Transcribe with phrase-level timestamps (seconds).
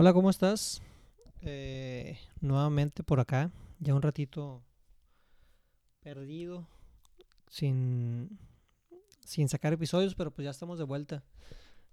[0.00, 0.80] Hola, ¿cómo estás?
[1.42, 4.62] Eh, nuevamente por acá, ya un ratito
[5.98, 6.68] perdido,
[7.48, 8.38] sin,
[9.24, 11.24] sin sacar episodios, pero pues ya estamos de vuelta.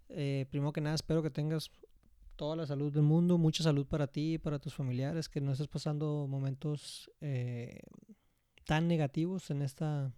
[0.09, 1.71] Eh, primero que nada, espero que tengas
[2.35, 5.53] toda la salud del mundo, mucha salud para ti y para tus familiares, que no
[5.53, 7.79] estés pasando momentos eh,
[8.65, 10.13] tan negativos en esta,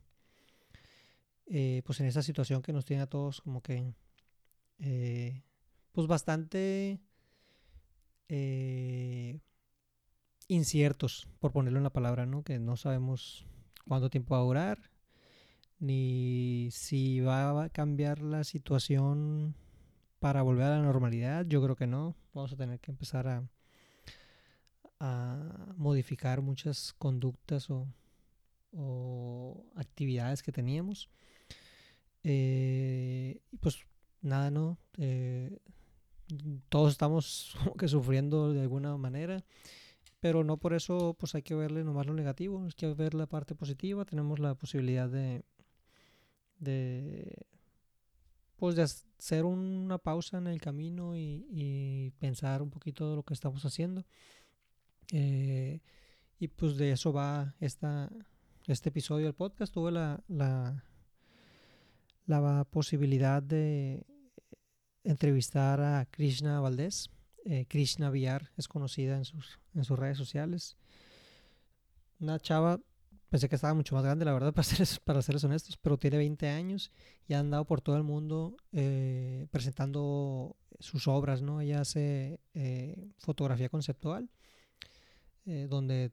[1.45, 3.93] pues en esta situación que nos tiene a todos como que,
[5.93, 6.99] pues bastante
[8.29, 9.39] eh,
[10.47, 12.43] inciertos, por ponerle una palabra, ¿no?
[12.43, 13.45] Que no sabemos
[13.87, 14.91] cuánto tiempo va a durar,
[15.79, 19.55] ni si va a cambiar la situación
[20.19, 21.45] para volver a la normalidad.
[21.45, 22.15] Yo creo que no.
[22.33, 23.43] Vamos a tener que empezar a,
[25.75, 27.87] modificar muchas conductas o,
[29.75, 31.09] actividades que teníamos.
[32.23, 33.79] Eh, pues
[34.21, 34.77] nada, ¿no?
[34.97, 35.59] Eh,
[36.69, 39.43] todos estamos como que sufriendo de alguna manera,
[40.19, 43.27] pero no por eso pues hay que verle nomás lo negativo, hay que ver la
[43.27, 45.43] parte positiva, tenemos la posibilidad de,
[46.59, 47.47] de
[48.57, 53.33] pues de hacer una pausa en el camino y, pensar un poquito de lo que
[53.35, 54.03] estamos haciendo.
[55.11, 55.81] Eh,
[56.39, 58.09] y pues de eso va esta,
[58.65, 59.71] este episodio del podcast.
[59.71, 60.23] Tuve la,
[62.25, 64.05] la posibilidad de
[65.07, 67.09] entrevistar a Krishna Valdés.
[67.45, 70.77] Eh, Krishna Villar es conocida en sus, en sus redes sociales.
[72.19, 72.79] Una chava,
[73.29, 76.17] pensé que estaba mucho más grande, la verdad, para ser, para serles honestos, pero tiene
[76.17, 76.91] 20 años
[77.27, 81.61] y ha andado por todo el mundo eh, presentando sus obras, ¿no?
[81.61, 84.29] Ella hace eh, fotografía conceptual,
[85.69, 86.11] donde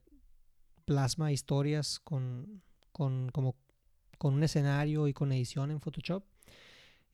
[0.84, 3.56] plasma historias con, con, como,
[4.16, 6.22] con un escenario y con edición en Photoshop.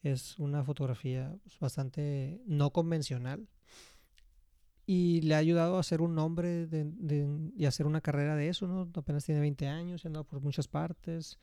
[0.02, 3.48] Es una fotografía pues, bastante no convencional
[4.86, 8.48] y le ha ayudado a hacer un nombre de, de, y hacer una carrera de
[8.48, 8.90] eso, ¿no?
[8.94, 11.38] Apenas tiene 20 años, ha andado por muchas partes,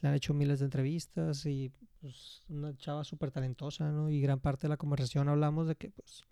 [0.00, 4.10] le han hecho miles de entrevistas y pues una chava súper talentosa, ¿no?
[4.10, 6.24] Y gran parte de la conversación hablamos de que pues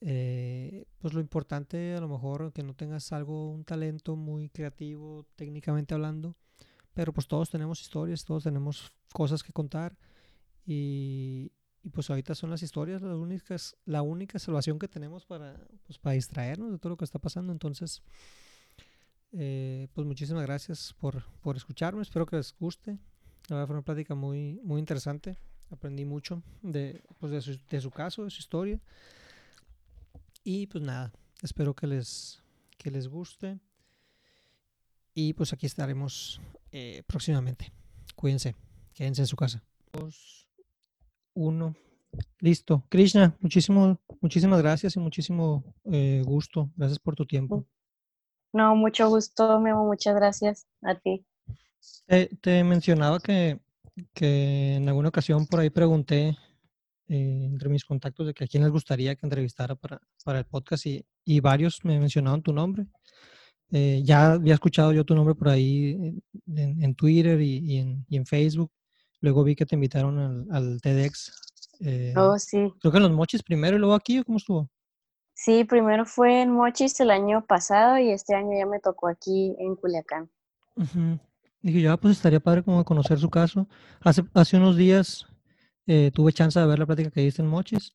[0.00, 5.24] eh, pues lo importante a lo mejor que no tengas algo, un talento muy creativo
[5.36, 6.36] técnicamente hablando,
[6.92, 9.96] pero pues todos tenemos historias, todos tenemos cosas que contar
[10.66, 11.52] y,
[11.82, 15.98] y pues ahorita son las historias las únicas, la única salvación que tenemos para, pues,
[15.98, 17.52] para distraernos de todo lo que está pasando.
[17.52, 18.02] Entonces,
[19.32, 22.98] eh, pues muchísimas gracias por, por escucharme, espero que les guste.
[23.48, 25.36] La verdad fue una plática muy, muy interesante.
[25.70, 28.80] Aprendí mucho de, pues de, su, de su caso, de su historia.
[30.42, 32.42] Y pues nada, espero que les,
[32.78, 33.58] que les guste.
[35.12, 36.40] Y pues aquí estaremos
[36.72, 37.72] eh, próximamente.
[38.14, 38.56] Cuídense,
[38.94, 39.62] quédense en su casa.
[41.34, 41.74] Uno.
[42.40, 42.84] Listo.
[42.88, 46.70] Krishna, muchísimo, muchísimas gracias y muchísimo eh, gusto.
[46.76, 47.66] Gracias por tu tiempo.
[48.52, 49.84] No, mucho gusto, Memo.
[49.84, 51.26] Muchas gracias a ti.
[52.06, 53.60] Eh, te mencionaba que,
[54.12, 56.36] que en alguna ocasión por ahí pregunté
[57.08, 60.46] eh, entre mis contactos de que a quién les gustaría que entrevistara para, para el
[60.46, 62.86] podcast y, y varios me mencionaron tu nombre.
[63.70, 66.14] Eh, ya había escuchado yo tu nombre por ahí
[66.46, 68.70] en, en Twitter y, y, en, y, en, Facebook.
[69.24, 71.32] Luego vi que te invitaron al, al TEDx.
[71.80, 72.70] Eh, oh, sí.
[72.78, 74.70] Creo que en los Mochis primero y luego aquí, ¿cómo estuvo?
[75.32, 79.56] Sí, primero fue en Mochis el año pasado y este año ya me tocó aquí
[79.58, 80.30] en Culiacán.
[80.76, 81.20] Uh -huh.
[81.62, 83.66] Dije yo, ah, pues estaría padre como conocer su caso.
[84.02, 85.24] Hace, hace unos días
[85.86, 87.94] eh, tuve chance de ver la plática que diste en Mochis.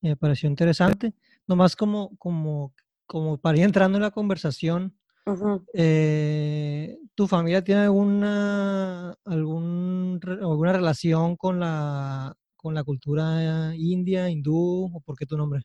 [0.00, 1.14] Me pareció interesante.
[1.46, 2.74] Nomás como, como,
[3.06, 4.92] como para ir entrando en la conversación,
[5.26, 5.66] Uh -huh.
[5.72, 14.90] eh, ¿tu familia tiene alguna, algún, alguna relación con la, con la cultura india, hindú,
[14.94, 15.62] o por qué tu nombre?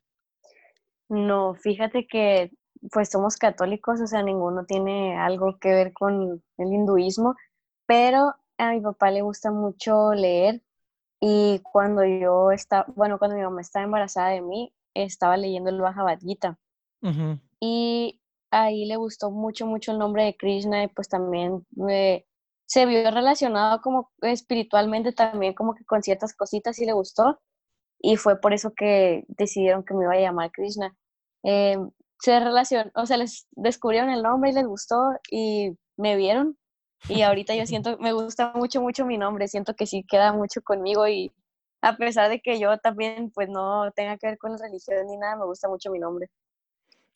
[1.10, 2.52] No, fíjate que
[2.92, 7.36] pues somos católicos, o sea, ninguno tiene algo que ver con el hinduismo,
[7.86, 10.62] pero a mi papá le gusta mucho leer
[11.22, 15.82] y cuando yo estaba, bueno, cuando mi mamá estaba embarazada de mí, estaba leyendo el
[15.82, 16.58] Bhagavad Gita.
[17.02, 17.40] Uh -huh.
[17.60, 22.26] Y ahí le gustó mucho, mucho el nombre de Krishna y pues también eh,
[22.66, 27.40] se vio relacionado como espiritualmente también como que con ciertas cositas y le gustó
[28.00, 30.96] y fue por eso que decidieron que me iba a llamar Krishna.
[31.44, 31.78] Eh,
[32.20, 34.98] se relacionó, o sea, les descubrieron el nombre y les gustó
[35.32, 36.58] y me vieron
[37.08, 40.62] y ahorita yo siento, me gusta mucho, mucho mi nombre, siento que sí queda mucho
[40.62, 41.32] conmigo y
[41.82, 45.18] a pesar de que yo también pues no tenga que ver con la religión ni
[45.18, 46.30] nada, me gusta mucho mi nombre.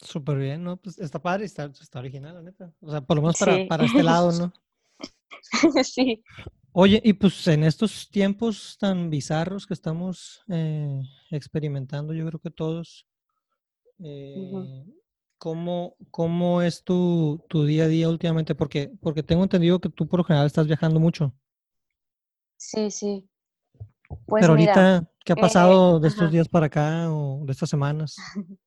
[0.04, 0.78] Súper bien, ¿no?
[0.78, 2.74] Pues está padre, está, está original, la neta.
[2.82, 3.66] O sea, por lo menos para, sí.
[3.66, 4.54] para este lado, ¿no?
[5.84, 6.24] sí.
[6.74, 12.50] Oye, y pues en estos tiempos tan bizarros que estamos eh, experimentando, yo creo que
[12.52, 13.08] todos,
[14.00, 14.86] Eh,
[15.38, 18.56] ¿cómo, ¿Cómo es tu, tu día a día últimamente?
[18.56, 21.34] Porque, porque tengo entendido que tú por lo general estás viajando mucho.
[22.58, 23.30] Sí, sí.
[24.26, 26.32] Pues Pero mira, ahorita, ¿qué ha eh, pasado de estos ajá.
[26.32, 28.16] días para acá o de estas semanas?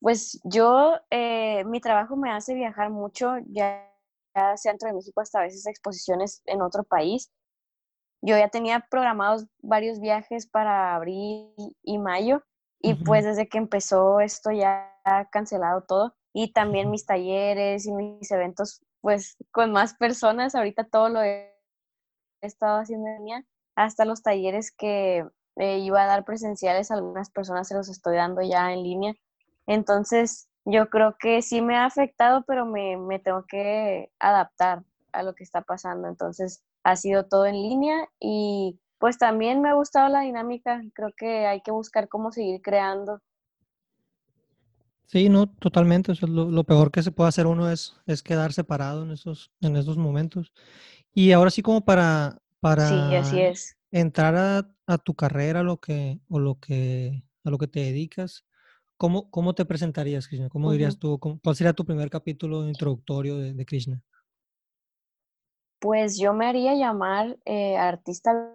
[0.00, 3.86] Pues yo, eh, mi trabajo me hace viajar mucho, ya,
[4.34, 7.30] ya sea dentro de México hasta a veces exposiciones en otro país.
[8.22, 12.42] Yo ya tenía programados varios viajes para abril y mayo
[12.82, 17.92] y pues desde que empezó esto ya ha cancelado todo y también mis talleres y
[17.92, 20.54] mis eventos pues con más personas.
[20.54, 21.54] Ahorita todo lo he
[22.42, 23.44] estado haciendo en línea,
[23.76, 25.26] hasta los talleres que
[25.56, 29.14] eh, iba a dar presenciales, algunas personas se los estoy dando ya en línea.
[29.66, 35.22] Entonces, yo creo que sí me ha afectado, pero me, me tengo que adaptar a
[35.22, 36.08] lo que está pasando.
[36.08, 40.82] Entonces, ha sido todo en línea y pues también me ha gustado la dinámica.
[40.94, 43.20] Creo que hay que buscar cómo seguir creando.
[45.06, 46.12] Sí, no, totalmente.
[46.12, 49.10] O sea, lo, lo peor que se puede hacer uno es, es quedar separado en
[49.10, 50.52] esos, en esos momentos.
[51.14, 52.42] Y ahora sí como para,
[52.76, 53.76] Sí, así para es.
[53.92, 58.44] entrar a, a tu carrera, lo que, o lo que, a lo que te dedicas,
[59.00, 60.50] ¿cómo, cómo te presentarías, Krishna?
[60.50, 64.02] ¿Cómo dirías tú, cómo- cuál sería tu primer capítulo introductorio de, de Krishna?
[65.80, 68.54] Pues yo me haría llamar eh, artista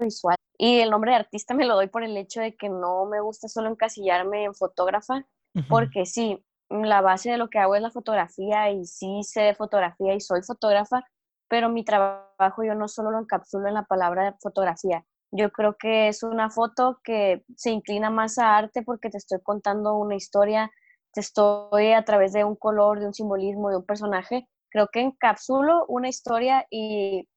[0.00, 0.34] visual.
[0.58, 3.20] Y el nombre de artista me lo doy por el hecho de que no me
[3.20, 5.24] gusta solo encasillarme en fotógrafa,
[5.68, 9.54] porque sí, la base de lo que hago es la fotografía y sí sé de
[9.54, 11.04] fotografía y soy fotógrafa,
[11.48, 15.04] pero mi trabajo yo no solo lo encapsulo en la palabra de fotografía.
[15.32, 19.40] Yo creo que es una foto que se inclina más a arte porque te estoy
[19.42, 20.70] contando una historia,
[21.12, 24.48] te estoy a través de un color, de un simbolismo, de un personaje.
[24.70, 27.28] Creo que encapsulo una historia y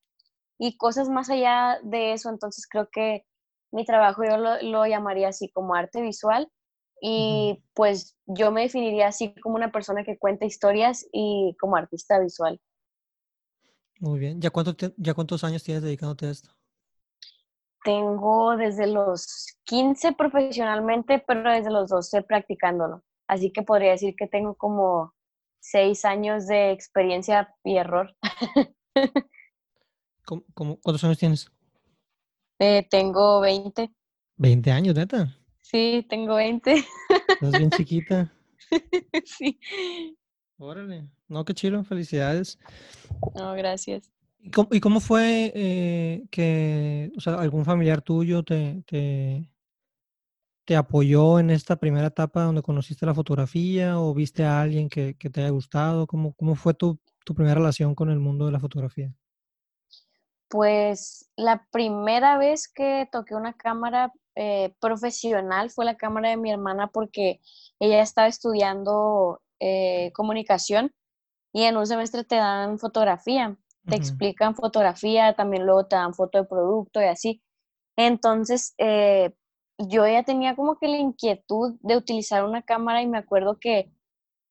[0.59, 2.29] y cosas más allá de eso.
[2.29, 3.25] Entonces creo que
[3.71, 6.51] mi trabajo yo lo, lo llamaría así como arte visual
[7.01, 12.19] y pues yo me definiría así como una persona que cuenta historias y como artista
[12.19, 12.59] visual.
[13.99, 14.41] Muy bien.
[14.41, 16.49] ¿Ya, cuánto tie- ya cuántos años tienes dedicándote a esto?
[17.83, 23.03] Tengo desde los 15 profesionalmente, pero desde los 12 practicándolo.
[23.27, 25.13] Así que podría decir que tengo como
[25.61, 28.15] seis años de experiencia y error.
[30.25, 31.51] ¿Cómo- cómo- cuántos años tienes?
[32.59, 33.89] Eh, tengo 20.
[34.37, 35.35] 20 años, neta.
[35.61, 36.73] Sí, tengo 20.
[37.29, 38.31] Estás bien chiquita.
[39.25, 39.59] sí.
[40.57, 41.07] Órale.
[41.27, 41.83] No, qué chido.
[41.83, 42.59] Felicidades.
[43.35, 44.11] No, gracias.
[44.41, 48.83] ¿Y cómo, fue eh, que, o sea, algún familiar tuyo te,
[50.65, 55.17] te, apoyó en esta primera etapa donde conociste la fotografía o viste a alguien que,
[55.17, 56.07] que te haya gustado?
[56.07, 59.13] ¿Cómo, cómo fue tu, tu primera relación con el mundo de la fotografía?
[60.47, 66.49] Pues la primera vez que toqué una cámara eh, profesional fue la cámara de mi
[66.49, 67.41] hermana porque
[67.79, 70.93] ella estaba estudiando eh, comunicación
[71.51, 73.57] y en un semestre te dan fotografía,
[73.89, 77.43] te explican fotografía, también luego te dan foto de producto y así.
[77.97, 79.33] Entonces, eh,
[79.77, 83.91] yo ya tenía como que la inquietud de utilizar una cámara y me acuerdo que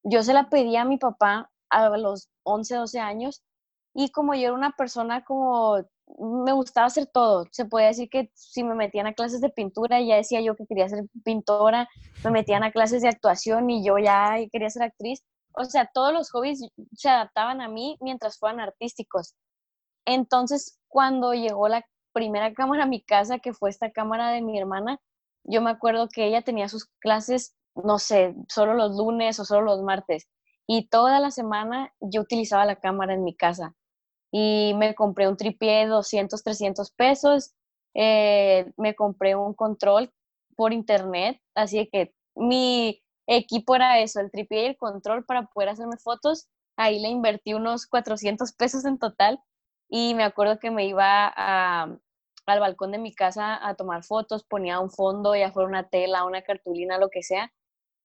[0.03, 3.43] yo se la pedí a mi papá a los 11 12 años
[3.95, 5.77] y como yo era una persona como
[6.19, 10.01] me gustaba hacer todo, se podía decir que si me metían a clases de pintura
[10.01, 11.89] ya decía yo que quería ser pintora,
[12.25, 15.23] me metían a clases de actuación y yo ya quería ser actriz.
[15.55, 16.61] O sea, todos los hobbies
[16.93, 19.35] se adaptaban a mí mientras fueran artísticos.
[20.07, 24.59] Entonces, cuando llegó la primera cámara a mi casa, que fue esta cámara de mi
[24.59, 24.99] hermana,
[25.45, 29.63] yo me acuerdo que ella tenía sus clases, no sé, solo los lunes o solo
[29.63, 30.29] los martes.
[30.67, 33.75] Y toda la semana yo utilizaba la cámara en mi casa.
[34.33, 37.55] Y me compré un tripié de 200, 300 pesos.
[37.95, 40.13] eh, me compré un control
[40.57, 41.41] por internet.
[41.55, 46.49] Así que mi equipo era eso, el tripié y el control para poder hacerme fotos.
[46.77, 49.41] Ahí le invertí unos 400 pesos en total
[49.89, 51.85] y me acuerdo que me iba a,
[52.47, 56.25] al balcón de mi casa a tomar fotos, ponía un fondo, ya fuera una tela,
[56.25, 57.53] una cartulina, lo que sea,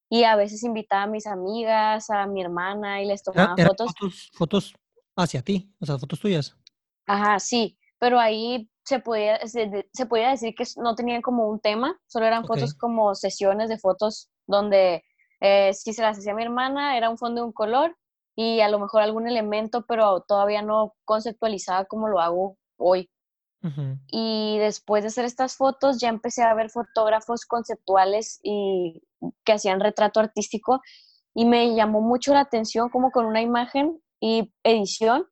[0.09, 3.77] y a veces invitaba a mis amigas, a mi hermana y les Era- tomaba Eran
[3.77, 3.91] fotos.
[3.93, 4.73] fotos, fotos
[5.15, 6.55] hacia ti, o sea, fotos tuyas.
[7.07, 11.59] Ajá, sí, pero ahí se podía, se, se podía decir que no tenían como un
[11.59, 12.49] tema, solo eran Ok.
[12.49, 15.03] fotos como sesiones de fotos donde
[15.43, 17.97] eh, si se las hacía mi hermana era un fondo de un color
[18.33, 23.09] y a lo mejor algún elemento, pero todavía no conceptualizada como lo hago hoy.
[24.07, 29.01] Y después de hacer estas fotos, ya empecé a ver fotógrafos conceptuales y
[29.45, 30.81] que hacían retrato artístico
[31.33, 35.27] y me llamó mucho la atención como con una imagen y edición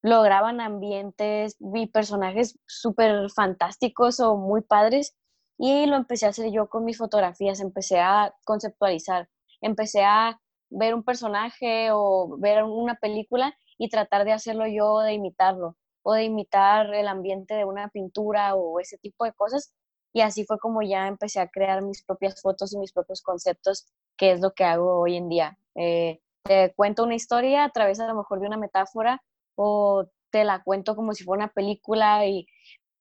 [0.00, 5.16] lograban ambientes y personajes súper fantásticos o muy padres
[5.58, 9.28] y lo empecé a hacer yo con mis fotografías, empecé a conceptualizar,
[9.62, 10.38] empecé a
[10.68, 16.12] ver un personaje o ver una película y tratar de hacerlo yo, de imitarlo o
[16.12, 19.72] de imitar el ambiente de una pintura o ese tipo de cosas.
[20.12, 23.86] Y así fue como ya empecé a crear mis propias fotos y mis propios conceptos,
[24.16, 25.58] que es lo que hago hoy en día.
[25.74, 29.22] Eh, te cuento una historia a través a lo mejor de una metáfora
[29.54, 32.46] o te la cuento como si fuera una película y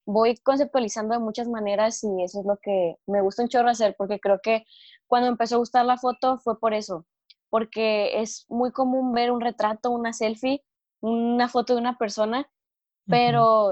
[0.06, 3.96] voy conceptualizando de muchas maneras y eso es lo que me gusta un chorro hacer
[3.98, 4.66] porque creo que
[5.08, 7.06] cuando empezó a gustar la foto fue por eso,
[7.50, 10.64] porque es muy común ver un retrato, una selfie,
[11.02, 12.50] una foto de una persona,
[13.06, 13.72] pero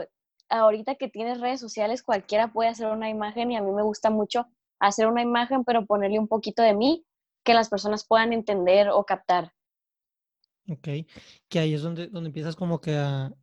[0.49, 4.09] ahorita que tienes redes sociales cualquiera puede hacer una imagen y a mí me gusta
[4.09, 4.47] mucho
[4.79, 7.05] hacer una imagen pero ponerle un poquito de mí
[7.43, 9.53] que las personas puedan entender o captar.
[10.69, 10.87] Ok,
[11.47, 13.33] que ahí es donde, donde empiezas como que a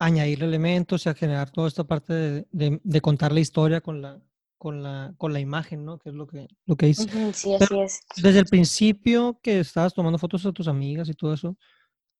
[0.00, 4.18] añadir elementos y a generar toda esta parte de, de, contar la historia con la,
[4.56, 5.98] con la, con la imagen, ¿no?
[5.98, 7.06] Que es lo que, lo que dices.
[7.34, 8.00] sí, así es.
[8.16, 11.56] Desde el principio que estabas tomando fotos a tus amigas y todo eso,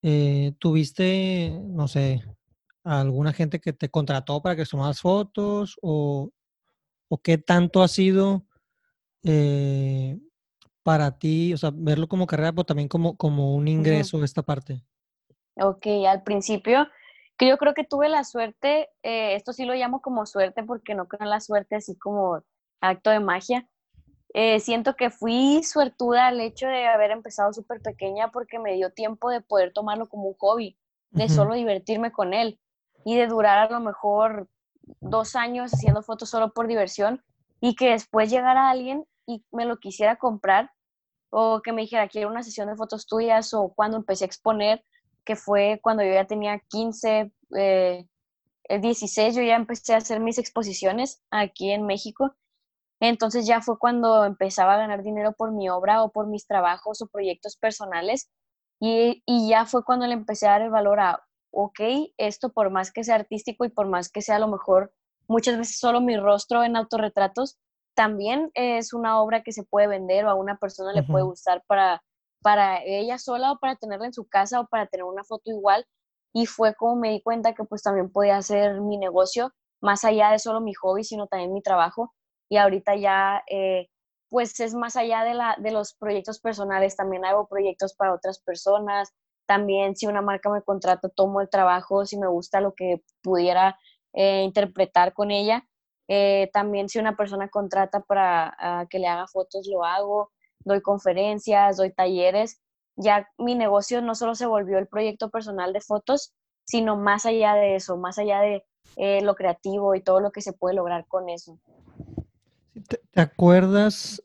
[0.03, 2.23] eh, ¿tuviste, no sé,
[2.85, 6.31] alguna gente que te contrató para que tomaras fotos o,
[7.09, 8.45] o qué tanto ha sido
[9.25, 10.19] eh,
[10.83, 14.43] para ti, o sea, verlo como carrera, pero también como, como un ingreso de esta
[14.43, 14.85] parte?
[15.57, 16.87] Ok, al principio,
[17.41, 20.95] que yo creo que tuve la suerte, eh, esto sí lo llamo como suerte porque
[20.95, 22.43] no creo en la suerte así como
[22.83, 23.67] acto de magia.
[24.35, 28.93] Eh, siento que fui suertuda al hecho de haber empezado súper pequeña porque me dio
[28.93, 30.77] tiempo de poder tomarlo como un hobby,
[31.13, 32.61] de solo divertirme con él
[33.07, 34.47] y de durar a lo mejor
[35.01, 37.25] dos años haciendo fotos solo por diversión
[37.59, 40.73] y que después llegara alguien y me lo quisiera comprar
[41.31, 44.85] o que me dijera, quiero una sesión de fotos tuyas o cuando empecé a exponer,
[45.31, 48.05] que fue cuando yo ya tenía 15, eh,
[48.69, 52.35] 16, yo ya empecé a hacer mis exposiciones aquí en México.
[52.99, 57.01] Entonces ya fue cuando empezaba a ganar dinero por mi obra o por mis trabajos
[57.01, 58.29] o proyectos personales.
[58.81, 61.23] Y, y ya fue cuando le empecé a dar el valor a,
[61.53, 61.79] ok,
[62.17, 64.93] esto por más que sea artístico y por más que sea a lo mejor
[65.29, 67.57] muchas veces solo mi rostro en autorretratos,
[67.95, 71.63] también es una obra que se puede vender o a una persona le puede gustar
[71.69, 72.03] para,
[72.43, 75.87] para ella sola o para tenerla en su casa o para tener una foto igual.
[76.33, 80.31] Y fue como me di cuenta que pues también podía hacer mi negocio, más allá
[80.31, 82.15] de solo mi hobby, sino también mi trabajo.
[82.49, 83.89] Y ahorita ya, eh,
[84.29, 88.41] pues es más allá de, la, de los proyectos personales, también hago proyectos para otras
[88.41, 89.13] personas.
[89.47, 93.79] También si una marca me contrata, tomo el trabajo, si me gusta lo que pudiera
[94.13, 95.67] eh, interpretar con ella.
[96.09, 100.33] Eh, también si una persona contrata para ah, que le haga fotos, lo hago,
[100.65, 102.61] doy conferencias, doy talleres.
[102.97, 107.55] Ya mi negocio no solo se volvió el proyecto personal de fotos, sino más allá
[107.55, 108.65] de eso, más allá de
[108.97, 111.59] eh, lo creativo y todo lo que se puede lograr con eso.
[112.89, 114.23] ¿Te, acuerdas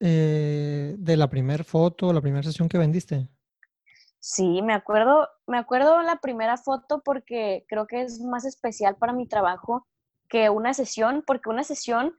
[0.00, 3.28] eh, de la primera foto, la primera sesión que vendiste?
[4.18, 9.12] Sí, me acuerdo, me acuerdo la primera foto porque creo que es más especial para
[9.12, 9.86] mi trabajo
[10.28, 12.14] que una sesión, porque una sesión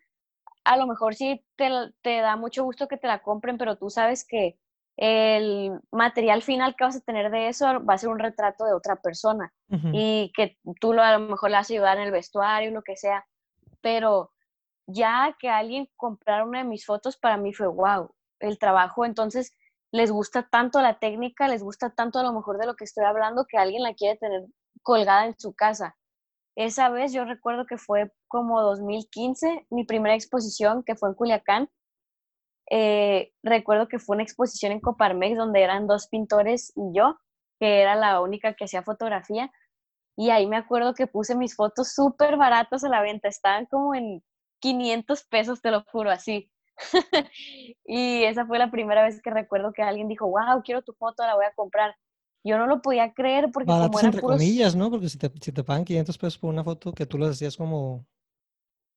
[0.63, 1.69] a lo mejor sí te,
[2.01, 4.57] te, da mucho gusto que te la compren, pero tú sabes que
[4.95, 8.73] el material final que vas a tener de eso va a ser un retrato de
[8.73, 9.51] otra persona
[9.91, 12.83] y que tú lo, a lo mejor le vas a ayudar en el vestuario, lo
[12.83, 13.25] que sea,
[13.81, 14.31] pero
[14.85, 19.51] ya que alguien comprara una de mis fotos, para mí fue wow, el trabajo, entonces
[19.91, 23.05] les gusta tanto la técnica, les gusta tanto a lo mejor de lo que estoy
[23.05, 24.43] hablando, que alguien la quiere tener
[24.81, 25.95] colgada en su casa.
[26.55, 31.69] Esa vez yo recuerdo que fue como 2015, mi primera exposición, que fue en Culiacán.
[32.69, 37.17] Eh, recuerdo que fue una exposición en Coparmex donde eran dos pintores y yo,
[37.59, 39.51] que era la única que hacía fotografía.
[40.15, 43.95] Y ahí me acuerdo que puse mis fotos súper baratas a la venta, estaban como
[43.95, 44.23] en
[44.59, 46.51] 500 pesos, te lo juro, así.
[47.85, 51.23] y esa fue la primera vez que recuerdo que alguien dijo, wow, quiero tu foto,
[51.25, 51.95] la voy a comprar
[52.43, 54.89] yo no lo podía creer porque como eran entre comillas, ¿no?
[54.89, 57.55] Porque si te, si te pagan 500 pesos por una foto que tú las hacías
[57.55, 58.05] como...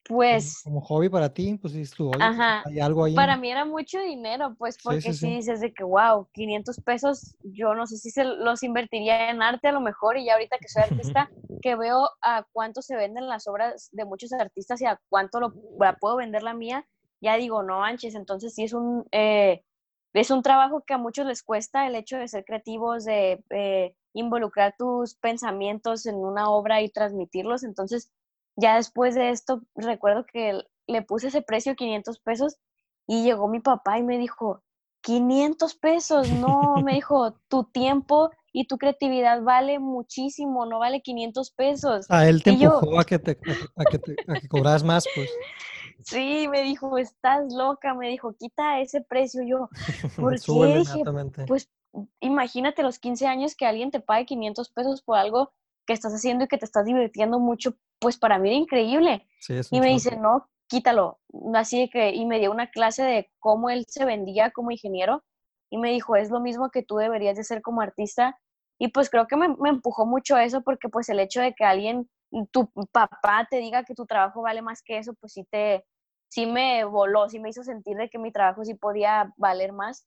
[0.09, 0.62] Pues...
[0.62, 2.62] Como, hobby para ti, pues dices tú, pues, Ajá.
[2.65, 3.15] hay algo ahí.
[3.15, 7.75] Para mí era mucho dinero, pues porque sí, dices de que, wow, 500 pesos, yo
[7.75, 10.69] no sé si se los invertiría en arte a lo mejor y ya ahorita que
[10.69, 11.29] soy artista,
[11.62, 15.55] que veo a cuánto se venden las obras de muchos artistas y a cuánto lo,
[16.00, 16.87] puedo vender la mía,
[17.21, 19.05] ya digo, no manches, entonces sí es un...
[19.11, 19.65] Eh,
[20.21, 23.95] es un trabajo que a muchos les cuesta el hecho de ser creativos, de eh,
[24.15, 27.65] involucrar tus pensamientos en una obra y transmitirlos.
[27.65, 28.11] Entonces,
[28.57, 32.57] ya después de esto, recuerdo que le puse ese precio, 500 pesos,
[33.07, 34.63] y llegó mi papá y me dijo,
[35.03, 41.51] 500 pesos, no, me dijo, tu tiempo y tu creatividad vale muchísimo, no vale 500
[41.51, 42.07] pesos.
[42.09, 43.39] A él te empujó a, que te,
[43.77, 45.31] a, que te, a que cobras más, pues.
[46.07, 49.43] Sí, me dijo, estás loca, me dijo, quita ese precio.
[49.43, 49.69] Yo,
[50.17, 50.79] ¿por qué?
[50.79, 51.03] Dije,
[51.49, 51.69] pues
[52.21, 55.53] imagínate los 15 años que alguien te pague 500 pesos por algo
[55.85, 59.27] que estás haciendo y que te estás divirtiendo mucho, pues para mí era increíble.
[59.49, 61.19] y me dice, no, quítalo.
[61.55, 65.25] Así que, y me dio una clase de cómo él se vendía como ingeniero
[65.71, 68.39] y me dijo, es lo mismo que tú deberías de ser como artista.
[68.79, 71.65] Y pues creo que me, me empujó mucho eso porque pues el hecho de que
[71.65, 72.09] alguien,
[72.53, 75.85] tu papá te diga que tu trabajo vale más que eso, pues sí te,
[76.28, 80.06] sí me voló, sí me hizo sentir de que mi trabajo sí podía valer más.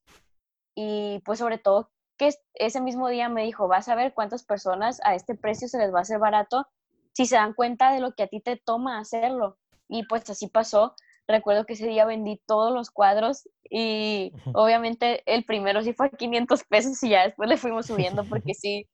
[0.75, 4.99] Y pues sobre todo que ese mismo día me dijo, vas a ver cuántas personas
[5.03, 6.67] a este precio se les va a hacer barato
[7.13, 9.57] si se dan cuenta de lo que a ti te toma hacerlo.
[9.87, 10.95] Y pues así pasó.
[11.27, 16.09] Recuerdo que ese día vendí todos los cuadros y obviamente el primero sí fue a
[16.09, 18.87] 500 pesos y ya después le fuimos subiendo porque sí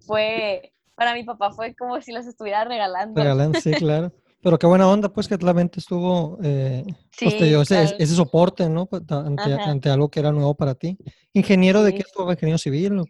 [0.00, 3.20] fue, para mi papá fue como si los estuviera regalando.
[3.20, 4.10] Regalando, sí, claro.
[4.42, 6.84] Pero qué buena onda, pues, que la mente estuvo, eh,
[7.18, 8.86] pues te dio ese, ese, soporte, ¿no?
[8.86, 10.98] Pues, ante, ante, algo que era nuevo para ti.
[11.32, 12.28] ¿Ingeniero de qué estuvo?
[12.30, 13.04] ¿Ingeniero civil?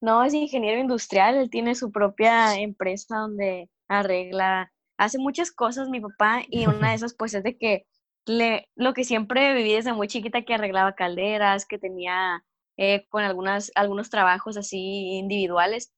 [0.00, 1.36] No, es ingeniero industrial.
[1.36, 6.94] Él tiene su propia empresa donde arregla, hace muchas cosas mi papá y una de
[6.96, 7.86] esas, pues, es de que
[8.26, 12.44] le, lo que siempre viví desde muy chiquita, que arreglaba calderas, que tenía
[12.76, 15.92] eh, con algunas, algunos trabajos así individuales.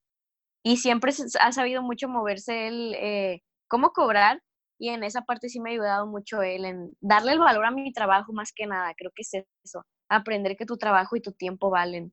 [0.62, 4.42] Y siempre ha sabido mucho moverse él, eh, cómo cobrar
[4.78, 7.70] y en esa parte sí me ha ayudado mucho él en darle el valor a
[7.70, 11.32] mi trabajo más que nada, creo que es eso, aprender que tu trabajo y tu
[11.32, 12.12] tiempo valen.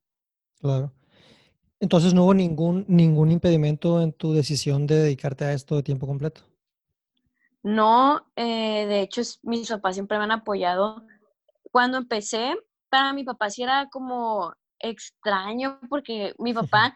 [0.59, 0.91] Claro.
[1.79, 6.07] Entonces no hubo ningún, ningún impedimento en tu decisión de dedicarte a esto de tiempo
[6.07, 6.41] completo.
[7.61, 11.05] No, eh, de hecho mis papás siempre me han apoyado.
[11.71, 12.55] Cuando empecé,
[12.89, 16.95] para mi papá sí era como extraño porque mi papá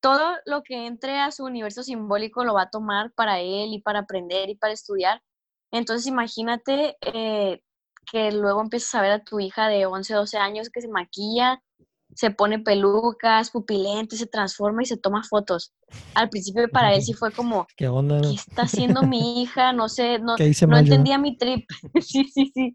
[0.00, 3.80] todo lo que entre a su universo simbólico lo va a tomar para él y
[3.80, 5.22] para aprender y para estudiar.
[5.72, 7.60] Entonces imagínate eh,
[8.10, 11.62] que luego empiezas a ver a tu hija de 11, 12 años que se maquilla,
[12.14, 15.74] se pone pelucas, pupilentes, se transforma y se toma fotos.
[16.14, 19.72] Al principio para él sí fue como, ¿qué, onda, ¿qué está haciendo mi hija?
[19.72, 21.68] No sé, no, no entendía mi trip.
[22.00, 22.72] sí, sí, sí.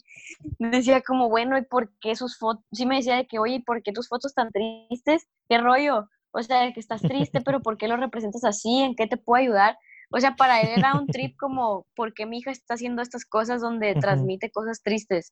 [0.60, 2.64] Decía como, bueno, ¿y por qué sus fotos?
[2.72, 5.28] Sí me decía de que, oye, ¿por qué tus fotos tan tristes?
[5.50, 6.10] ¿Qué rollo?
[6.34, 8.82] O sea, que estás triste, pero ¿por qué lo representas así?
[8.82, 9.78] ¿En qué te puedo ayudar?
[10.10, 13.26] O sea, para él era un trip como, ¿por qué mi hija está haciendo estas
[13.26, 15.32] cosas donde transmite cosas tristes?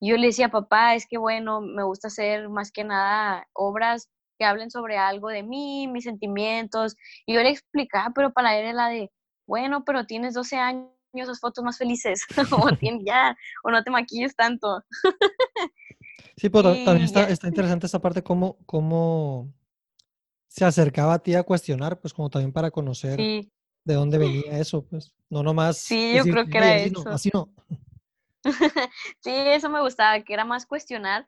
[0.00, 4.44] Yo le decía, papá, es que bueno, me gusta hacer más que nada obras que
[4.44, 6.96] hablen sobre algo de mí, mis sentimientos.
[7.26, 9.10] Y yo le explicaba, pero para él era de,
[9.46, 12.68] bueno, pero tienes 12 años, esas fotos más felices, o
[13.04, 14.82] ya, o no te maquilles tanto.
[16.36, 19.52] sí, pero también está, está, interesante esta parte, cómo, cómo
[20.54, 24.86] se acercaba a ti a cuestionar, pues como también para conocer de dónde venía eso,
[24.86, 25.78] pues no nomás.
[25.78, 27.02] Sí, yo creo que era eso.
[27.08, 27.52] así no.
[29.20, 31.26] sí, eso me gustaba, que era más cuestionar.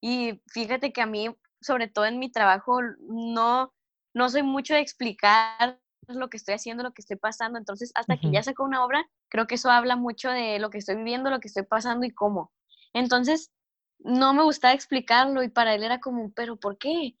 [0.00, 1.28] Y fíjate que a mí,
[1.60, 3.74] sobre todo en mi trabajo, no,
[4.14, 7.58] no soy mucho de explicar lo que estoy haciendo, lo que estoy pasando.
[7.58, 10.78] Entonces, hasta que ya saco una obra, creo que eso habla mucho de lo que
[10.78, 12.52] estoy viviendo, lo que estoy pasando y cómo.
[12.92, 13.50] Entonces,
[13.98, 17.16] no me gustaba explicarlo y para él era como, pero ¿por qué?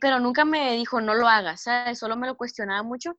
[0.00, 1.98] Pero nunca me dijo no lo hagas, ¿sabes?
[1.98, 3.16] solo me lo cuestionaba mucho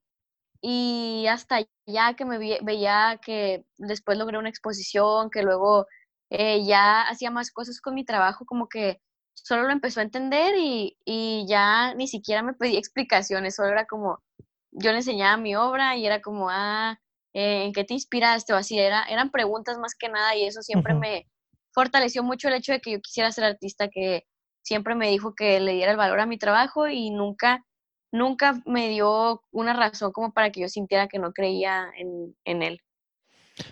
[0.62, 5.86] y hasta ya que me veía que después logré una exposición, que luego
[6.32, 9.00] eh, ya hacía más cosas con mi trabajo, como que
[9.36, 13.86] solo lo empezó a entender y, y, ya ni siquiera me pedía explicaciones, solo era
[13.86, 14.24] como,
[14.72, 17.00] yo le enseñaba mi obra y era como, ah,
[17.34, 18.54] eh, ¿en qué te inspiraste?
[18.54, 21.28] O así, era, eran preguntas más que nada y eso siempre me
[21.74, 24.26] fortaleció mucho el hecho de que yo quisiera ser artista, que
[24.66, 27.64] siempre me dijo que le diera el valor a mi trabajo y nunca,
[28.12, 32.64] nunca me dio una razón como para que yo sintiera que no creía en, en
[32.64, 32.82] él.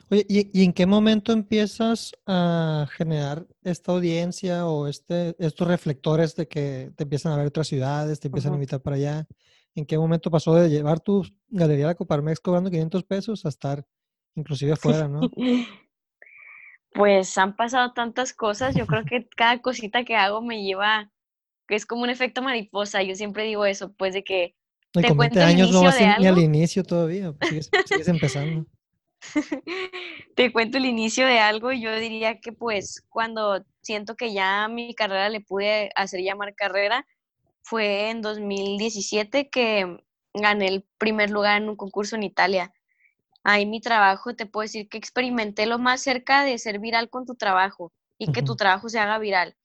[0.09, 6.47] Oye, ¿y, en qué momento empiezas a generar esta audiencia o este, estos reflectores de
[6.47, 9.27] que te empiezan a ver otras ciudades, te empiezan a invitar para allá?
[9.75, 13.49] ¿En qué momento pasó de llevar tu galería a la Coparmex cobrando 500 pesos a
[13.49, 13.85] estar
[14.35, 15.21] inclusive afuera, no?
[16.93, 21.11] Pues han pasado tantas cosas, yo creo que cada cosita que hago me lleva,
[21.67, 24.55] que es como un efecto mariposa, yo siempre digo eso, pues de que
[24.91, 26.21] te cuento el años inicio no de algo.
[26.21, 28.67] ni al inicio todavía, pues, sigues, empezando.
[30.35, 34.67] te cuento el inicio de algo y yo diría que pues cuando siento que ya
[34.67, 37.07] mi carrera le pude hacer llamar carrera,
[37.63, 39.97] fue en 2017 que
[40.33, 42.73] gané el primer lugar en un concurso en Italia
[43.43, 47.25] ahí mi trabajo, te puedo decir que experimenté lo más cerca de ser viral con
[47.25, 49.55] tu trabajo y que tu trabajo se haga viral,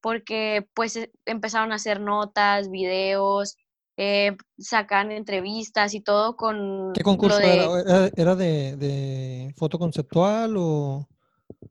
[0.00, 3.56] porque pues e, empezaron a hacer notas, videos,
[3.96, 6.92] eh, sacan entrevistas y todo con...
[6.94, 8.10] ¿Qué concurso era?
[8.16, 11.08] ¿Era, de, foto conceptual o...?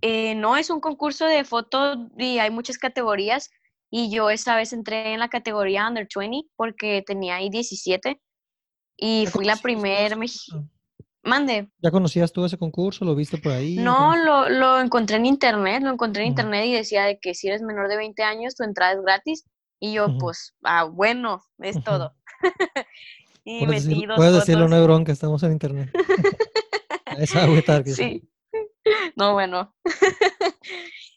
[0.02, 3.50] Eh, no, es un concurso de fotos y hay muchas categorías.
[3.90, 8.22] Y yo esa vez entré en la categoría Under 20 porque tenía ahí 17
[8.98, 10.70] y fui la primera mexicana.
[11.24, 11.70] Mande.
[11.82, 13.04] ¿Ya conocías tú ese concurso?
[13.04, 13.76] ¿Lo viste por ahí?
[13.76, 17.48] No, lo, lo, encontré en internet, lo encontré en internet y decía de que si
[17.48, 19.46] eres menor de 20 años, tu entrada es gratis.
[19.80, 22.16] Y yo, pues, ah, bueno, es todo.
[23.44, 25.90] y puedes metí decir, dos Puedes decirlo, no hay bronca, estamos en internet.
[27.18, 27.84] es agüitar.
[27.86, 28.28] Sí.
[29.18, 29.76] No, bueno.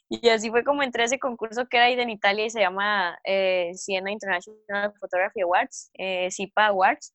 [0.09, 2.59] y así fue como entré a ese concurso que era ahí en Italia y se
[2.59, 7.13] llama eh, Siena International Photography Awards, eh, SIPA Awards.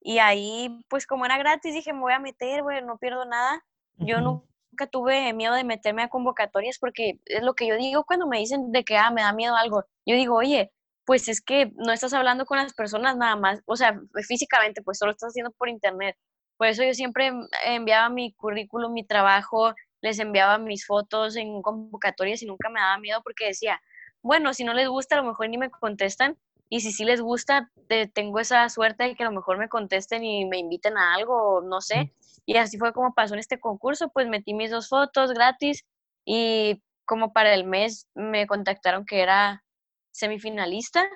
[0.00, 3.64] Y ahí, pues como era gratis, dije, me voy a meter, güey, no pierdo nada.
[3.98, 8.26] Yo nunca tuve miedo de meterme a convocatorias porque es lo que yo digo cuando
[8.26, 9.84] me dicen de que, ah, me da miedo algo.
[10.06, 10.72] Yo digo, oye,
[11.04, 14.98] pues es que no estás hablando con las personas nada más, o sea, físicamente, pues
[14.98, 16.16] solo estás haciendo por internet.
[16.56, 17.32] Por eso yo siempre
[17.64, 22.98] enviaba mi currículum, mi trabajo, les enviaba mis fotos en convocatorias y nunca me daba
[22.98, 23.80] miedo porque decía,
[24.22, 26.38] bueno, si no les gusta, a lo mejor ni me contestan,
[26.72, 27.68] y si sí les gusta,
[28.14, 31.60] tengo esa suerte de que a lo mejor me contesten y me inviten a algo,
[31.62, 32.14] no sé.
[32.46, 35.84] Y así fue como pasó en este concurso, pues metí mis dos fotos gratis
[36.24, 39.64] y como para el mes me contactaron que era
[40.12, 41.08] semifinalista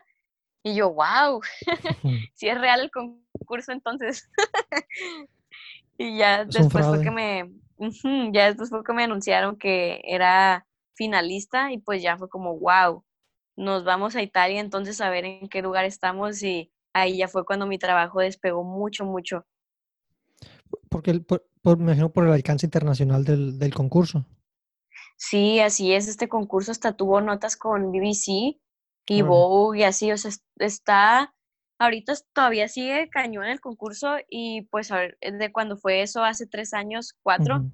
[0.64, 1.40] y yo, wow,
[2.34, 4.28] si es real el concurso entonces.
[5.98, 7.52] y ya después fue que me,
[8.32, 13.04] ya después fue que me anunciaron que era finalista y pues ya fue como, wow,
[13.56, 17.44] nos vamos a Italia entonces a ver en qué lugar estamos y ahí ya fue
[17.44, 19.46] cuando mi trabajo despegó mucho, mucho.
[20.88, 21.42] Porque, por,
[21.78, 24.24] me imagino, por el alcance internacional del, del, concurso.
[25.16, 26.08] Sí, así es.
[26.08, 28.58] Este concurso hasta tuvo notas con BBC
[29.06, 30.10] y Vogue y así.
[30.12, 31.34] O sea, está,
[31.78, 37.14] ahorita todavía sigue cañón el concurso y pues de cuando fue eso hace tres años,
[37.22, 37.64] cuatro,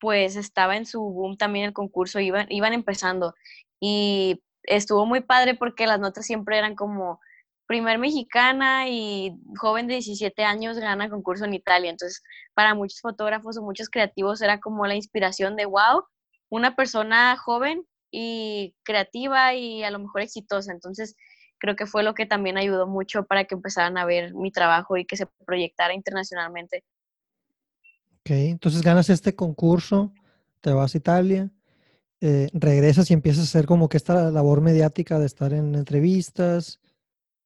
[0.00, 3.34] pues estaba en su boom también el concurso, iban, iban empezando.
[3.80, 7.20] Y estuvo muy padre porque las notas siempre eran como
[7.66, 11.90] primer mexicana y joven de 17 años gana concurso en Italia.
[11.90, 12.22] Entonces,
[12.54, 16.04] para muchos fotógrafos o muchos creativos era como la inspiración de, wow,
[16.48, 20.72] una persona joven y creativa y a lo mejor exitosa.
[20.72, 21.16] Entonces,
[21.58, 24.96] creo que fue lo que también ayudó mucho para que empezaran a ver mi trabajo
[24.96, 26.84] y que se proyectara internacionalmente.
[28.20, 30.12] Ok, entonces ganas este concurso,
[30.60, 31.50] te vas a Italia
[32.20, 36.80] eh, regresas y empiezas a hacer como que esta labor mediática de estar en entrevistas.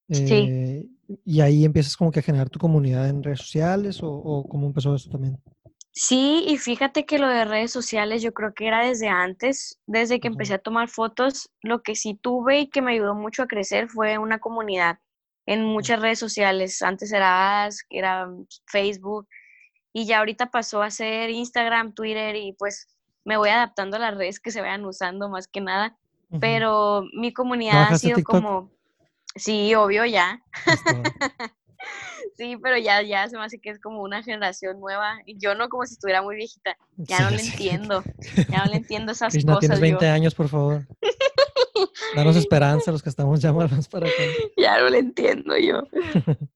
[0.09, 0.87] Eh,
[1.25, 4.67] y ahí empiezas como que a generar tu comunidad en redes sociales o, o, cómo
[4.67, 5.39] empezó eso también.
[5.93, 10.21] Sí, y fíjate que lo de redes sociales yo creo que era desde antes, desde
[10.21, 13.49] que empecé a tomar fotos, lo que sí tuve y que me ayudó mucho a
[13.49, 14.99] crecer fue una comunidad
[15.47, 16.81] en muchas redes sociales.
[16.83, 18.29] Antes era Ask, era
[18.67, 19.29] Facebook,
[19.93, 22.87] y ya ahorita pasó a ser Instagram, Twitter, y pues
[23.25, 25.97] me voy adaptando a las redes que se vayan usando más que nada,
[26.41, 28.71] pero mi comunidad ha sido como,
[29.35, 30.43] sí, obvio ya.
[32.37, 35.19] sí, pero ya, ya se me hace que es como una generación nueva.
[35.27, 36.77] Y yo no como si estuviera muy viejita.
[36.97, 38.03] Ya no le entiendo.
[38.49, 39.59] Ya no le entiendo esas cosas.
[39.59, 40.87] tienes 20 años, por favor.
[42.17, 44.23] Danos esperanza a los que estamos ya más para acá.
[44.57, 45.83] Ya no le entiendo yo.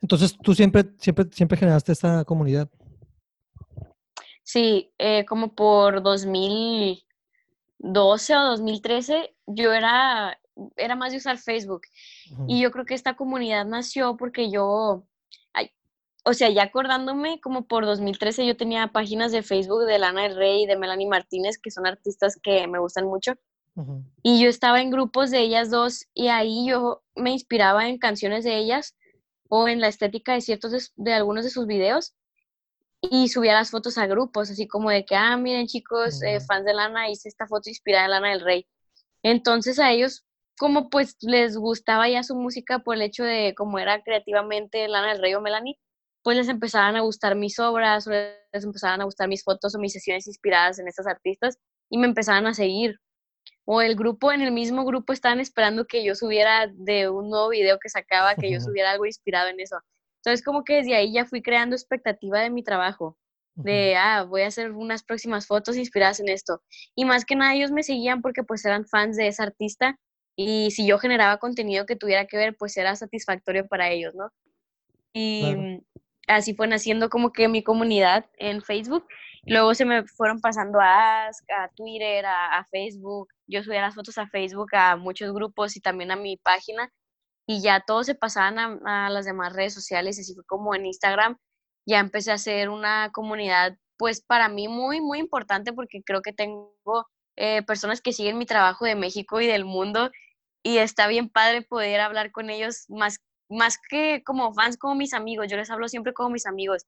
[0.00, 2.68] Entonces, tú siempre, siempre, siempre generaste esta comunidad.
[4.52, 10.38] Sí, eh, como por 2012 o 2013, yo era,
[10.76, 11.80] era más de usar Facebook.
[12.46, 15.06] Y yo creo que esta comunidad nació porque yo,
[16.24, 20.36] o sea, ya acordándome, como por 2013 yo tenía páginas de Facebook de Lana del
[20.36, 23.32] Rey y de Melanie Martínez, que son artistas que me gustan mucho.
[24.22, 28.44] Y yo estaba en grupos de ellas dos y ahí yo me inspiraba en canciones
[28.44, 28.98] de ellas
[29.48, 32.14] o en la estética de ciertos de, de algunos de sus videos
[33.02, 36.64] y subía las fotos a grupos, así como de que, ah, miren chicos, eh, fans
[36.64, 38.66] de Lana, hice esta foto inspirada en Lana del Rey.
[39.22, 40.24] Entonces a ellos,
[40.58, 45.12] como pues les gustaba ya su música por el hecho de cómo era creativamente Lana
[45.12, 45.78] del Rey o Melanie,
[46.22, 49.78] pues les empezaban a gustar mis obras, o les empezaban a gustar mis fotos o
[49.78, 51.58] mis sesiones inspiradas en estas artistas
[51.90, 52.96] y me empezaban a seguir.
[53.64, 57.48] O el grupo, en el mismo grupo estaban esperando que yo subiera de un nuevo
[57.48, 59.76] video que sacaba, que yo subiera algo inspirado en eso.
[60.24, 63.18] Entonces, como que desde ahí ya fui creando expectativa de mi trabajo,
[63.56, 66.62] de, ah, voy a hacer unas próximas fotos inspiradas en esto.
[66.94, 69.98] Y más que nada ellos me seguían porque pues eran fans de esa artista
[70.36, 74.30] y si yo generaba contenido que tuviera que ver, pues era satisfactorio para ellos, ¿no?
[75.12, 75.82] Y
[76.28, 79.04] así fue naciendo como que mi comunidad en Facebook.
[79.44, 83.28] Luego se me fueron pasando a Ask, a Twitter, a, a Facebook.
[83.48, 86.92] Yo subía las fotos a Facebook, a muchos grupos y también a mi página
[87.46, 91.36] y ya todos se pasaban a, las demás redes sociales, así fue como en Instagram,
[91.86, 96.32] ya empecé a hacer una comunidad pues para mí muy, muy importante porque creo que
[96.32, 96.74] tengo
[97.36, 100.10] eh, personas que siguen mi trabajo de México y del mundo
[100.62, 105.14] y está bien padre poder hablar con ellos más, más que como fans, como mis
[105.14, 105.48] amigos.
[105.48, 106.86] Yo les hablo siempre como mis amigos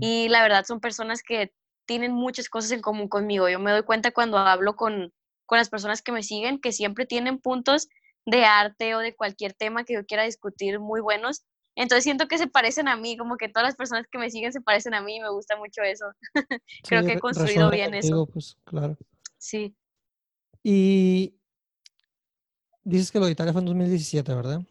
[0.00, 1.52] y la verdad son personas que
[1.86, 3.48] tienen muchas cosas en común conmigo.
[3.48, 5.12] Yo me doy cuenta cuando hablo con,
[5.46, 7.88] con las personas que me siguen que siempre tienen puntos
[8.26, 11.44] de arte o de cualquier tema que yo quiera discutir muy buenos.
[11.76, 14.52] Entonces siento que se parecen a mí, como que todas las personas que me siguen
[14.52, 16.06] se parecen a mí y me gusta mucho eso.
[16.88, 18.26] Creo que he construido bien eso.
[18.26, 18.96] Pues, claro.
[19.38, 19.74] Sí.
[20.62, 21.34] Y
[22.84, 24.62] dices que lo de Italia fue en 2017, ¿verdad?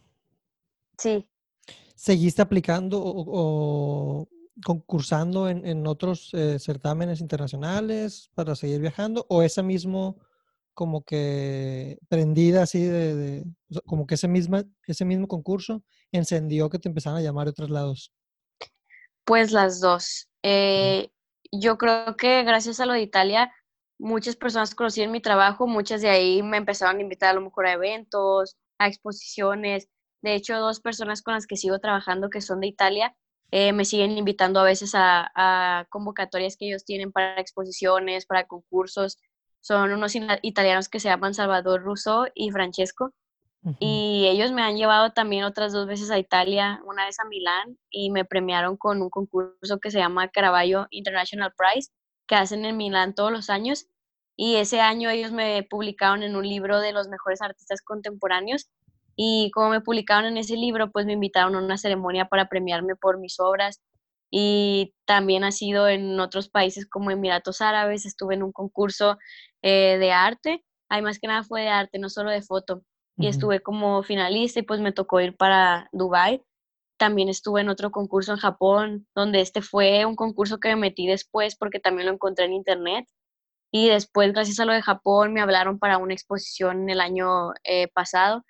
[0.98, 1.28] Sí.
[1.96, 4.28] ¿Seguiste aplicando o,
[4.66, 9.26] concursando en, otros eh, certámenes internacionales para seguir viajando?
[9.30, 10.18] ¿O ese mismo
[10.74, 13.44] como que prendida así de,
[13.86, 17.70] como que ese, misma, ese mismo concurso encendió que te empezaran a llamar de otros
[17.70, 18.12] lados?
[19.26, 20.28] Pues las dos.
[20.44, 21.10] Eh,
[21.52, 23.52] yo creo que gracias a lo de Italia,
[24.00, 27.68] muchas personas conocían mi trabajo, muchas de ahí me empezaron a invitar a lo mejor
[27.68, 29.88] a eventos, a exposiciones.
[30.22, 33.16] De hecho, dos personas con las que sigo trabajando que son de Italia,
[33.52, 38.48] eh, me siguen invitando a veces a, a convocatorias que ellos tienen para exposiciones, para
[38.48, 39.20] concursos
[39.64, 43.14] son unos italianos que se llaman Salvador Russo y Francesco.
[43.80, 47.78] Y ellos me han llevado también otras dos veces a Italia, una vez a Milán,
[47.90, 51.92] y me premiaron con un concurso que se llama Caravaggio International Prize,
[52.28, 53.88] que hacen en Milán todos los años.
[54.36, 58.70] Y ese año ellos me publicaron en un libro de los mejores artistas contemporáneos.
[59.16, 62.98] Y como me publicaron en ese libro, pues me invitaron a una ceremonia para premiarme
[62.98, 63.82] por mis obras
[64.36, 69.20] y también ha sido en otros países como Emiratos Árabes, estuve en un concurso
[69.62, 72.82] eh, de arte, ahí más que nada fue de arte, no solo de foto,
[73.16, 76.42] y estuve como finalista y pues me tocó ir para Dubai.
[76.98, 81.06] También estuve en otro concurso en Japón, donde este fue un concurso que me metí
[81.06, 83.06] después porque también lo encontré en internet.
[83.72, 87.88] Y después, gracias a lo de Japón, me hablaron para una exposición el año eh,
[87.90, 88.44] pasado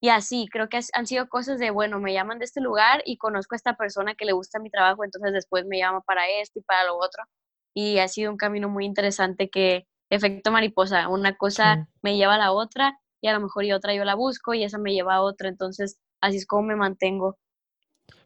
[0.00, 3.16] y así, creo que han sido cosas de, bueno, me llaman de este lugar y
[3.16, 6.58] conozco a esta persona que le gusta mi trabajo, entonces después me llama para esto
[6.58, 7.24] y para lo otro.
[7.74, 12.38] Y ha sido un camino muy interesante que, efecto mariposa, una cosa me lleva a
[12.38, 15.16] la otra y a lo mejor y otra yo la busco y esa me lleva
[15.16, 17.38] a otra, entonces así es como me mantengo.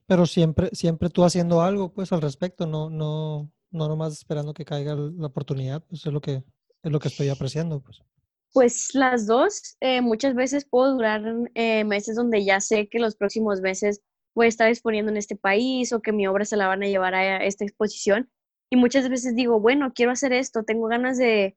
[0.06, 4.64] Pero siempre, siempre tú haciendo algo, pues, al respecto, no, no, no nomás esperando que
[4.64, 6.42] caiga la oportunidad, pues es lo que,
[6.82, 8.02] es lo que estoy apreciando, pues.
[8.52, 11.22] Pues las dos, eh, muchas veces puedo durar
[11.54, 14.02] eh, meses donde ya sé que los próximos meses
[14.34, 16.88] voy a estar exponiendo en este país o que mi obra se la van a
[16.88, 18.28] llevar a esta exposición.
[18.68, 21.56] Y muchas veces digo, bueno, quiero hacer esto, tengo ganas de,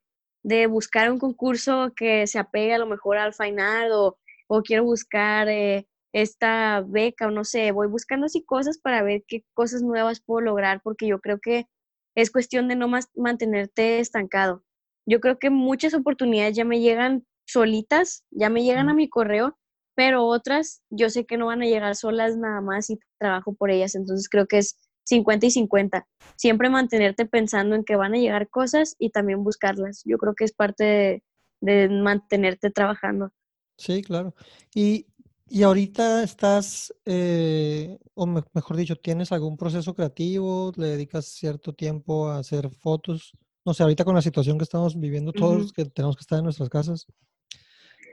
[0.69, 5.47] buscar un concurso que se apegue a lo mejor al final o, o quiero buscar
[5.49, 10.21] eh, esta beca o no sé, voy buscando así cosas para ver qué cosas nuevas
[10.21, 11.67] puedo lograr porque yo creo que
[12.15, 14.63] es cuestión de no más mantenerte estancado
[15.06, 19.58] yo creo que muchas oportunidades ya me llegan solitas, ya me llegan a mi correo,
[19.96, 23.70] pero otras yo sé que no van a llegar solas nada más y trabajo por
[23.70, 23.96] ellas.
[23.96, 26.08] Entonces creo que es 50 y 50.
[26.36, 30.02] Siempre mantenerte pensando en que van a llegar cosas y también buscarlas.
[30.06, 31.24] Yo creo que es parte
[31.62, 33.32] de, mantenerte trabajando.
[33.78, 34.34] Sí, claro.
[34.74, 35.06] Y,
[35.63, 40.72] ahorita estás, eh, o mejor dicho, ¿tienes algún proceso creativo?
[40.76, 43.34] ¿Le dedicas cierto tiempo a hacer fotos?
[43.65, 46.45] No sé, ahorita con la situación que estamos viviendo todos, que tenemos que estar en
[46.45, 47.08] nuestras casas,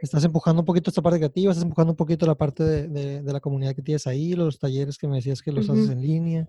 [0.00, 3.40] estás empujando un poquito esta parte creativa, estás empujando un poquito la parte de, la
[3.40, 6.48] comunidad que tienes ahí, los talleres que me decías que los haces en línea.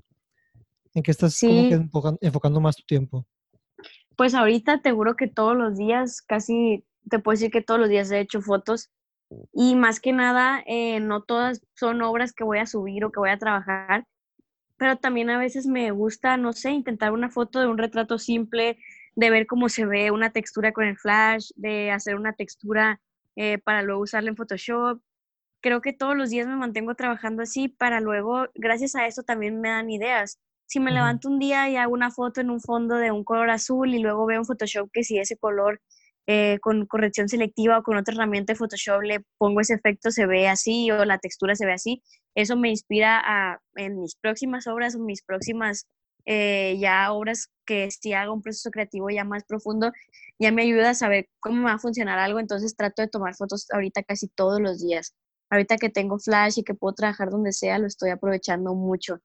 [0.94, 3.26] ¿En qué estás enfocando, más tu tiempo?
[4.18, 7.90] Pues ahorita te juro que todos los días, casi te puedo decir que todos los
[7.90, 8.92] días he hecho fotos
[9.54, 13.20] y más que nada, eh, no todas son obras que voy a subir o que
[13.20, 14.06] voy a trabajar,
[14.82, 18.80] pero también a veces me gusta, no sé, intentar una foto de un retrato simple,
[19.16, 23.00] de ver cómo se ve una textura con el flash, de hacer una textura
[23.36, 25.00] eh, para luego usarla en Photoshop.
[25.62, 29.62] Creo que todos los días me mantengo trabajando así para luego, gracias a eso también
[29.62, 30.40] me dan ideas.
[30.66, 33.52] Si me levanto un día y hago una foto en un fondo de un color
[33.52, 35.80] azul y luego veo en Photoshop que si ese color
[36.26, 40.26] eh, con corrección selectiva o con otra herramienta de Photoshop le pongo ese efecto, se
[40.26, 42.02] ve así o la textura se ve así.
[42.36, 45.88] Eso me inspira en mis próximas obras o mis próximas
[46.26, 49.92] eh, ya obras que si haga un proceso creativo ya más profundo,
[50.40, 52.40] ya me ayuda a saber cómo va a funcionar algo.
[52.40, 55.14] Entonces trato de tomar fotos ahorita casi todos los días.
[55.50, 59.20] Ahorita que tengo flash y que puedo trabajar donde sea, lo estoy aprovechando mucho.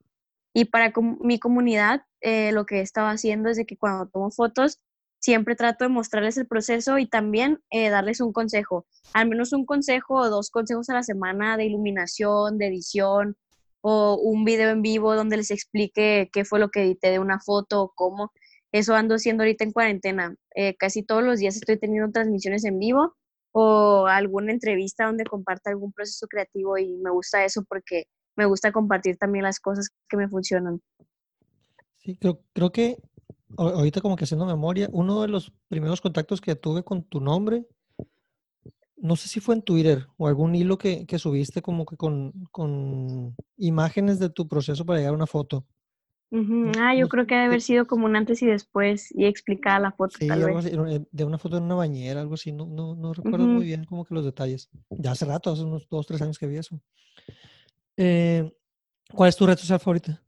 [0.53, 4.81] Y para mi comunidad, eh, lo que he estado haciendo es que cuando tomo fotos,
[5.19, 9.67] siempre trato de mostrarles el proceso y también eh, darles un consejo, al menos un
[9.67, 13.37] consejo o dos consejos a la semana de iluminación, de edición
[13.81, 17.41] o un video en vivo donde les explique qué fue lo que edité de una
[17.41, 18.33] foto o cómo.
[18.73, 20.35] eso ando haciendo ahorita en cuarentena.
[20.55, 23.17] Eh, casi todos los días estoy teniendo transmisiones en vivo
[23.53, 28.05] o alguna entrevista donde comparta algún proceso creativo y me gusta eso porque
[28.37, 30.83] me gusta compartir también las cosas que me funcionan.
[31.99, 32.99] Sí, creo, creo que
[33.57, 37.67] ahorita como que haciendo memoria, uno de los primeros contactos que tuve con tu nombre,
[38.97, 42.33] no sé si fue en Twitter o algún hilo que, que subiste como que con,
[42.51, 45.65] con, imágenes de tu proceso para llegar a una foto.
[46.79, 49.93] Ah, yo creo que debe haber sido como un antes y después y explicar la
[49.93, 50.17] foto.
[50.19, 50.71] Sí, así,
[51.11, 54.05] de una foto en una bañera, algo así, no, no, no recuerdo muy bien como
[54.05, 54.69] que los detalles.
[54.91, 56.81] Ya hace rato, hace unos dos, tres años que vi eso.
[57.97, 58.53] Eh,
[59.15, 60.21] ¿Cuál es tu red social favorita?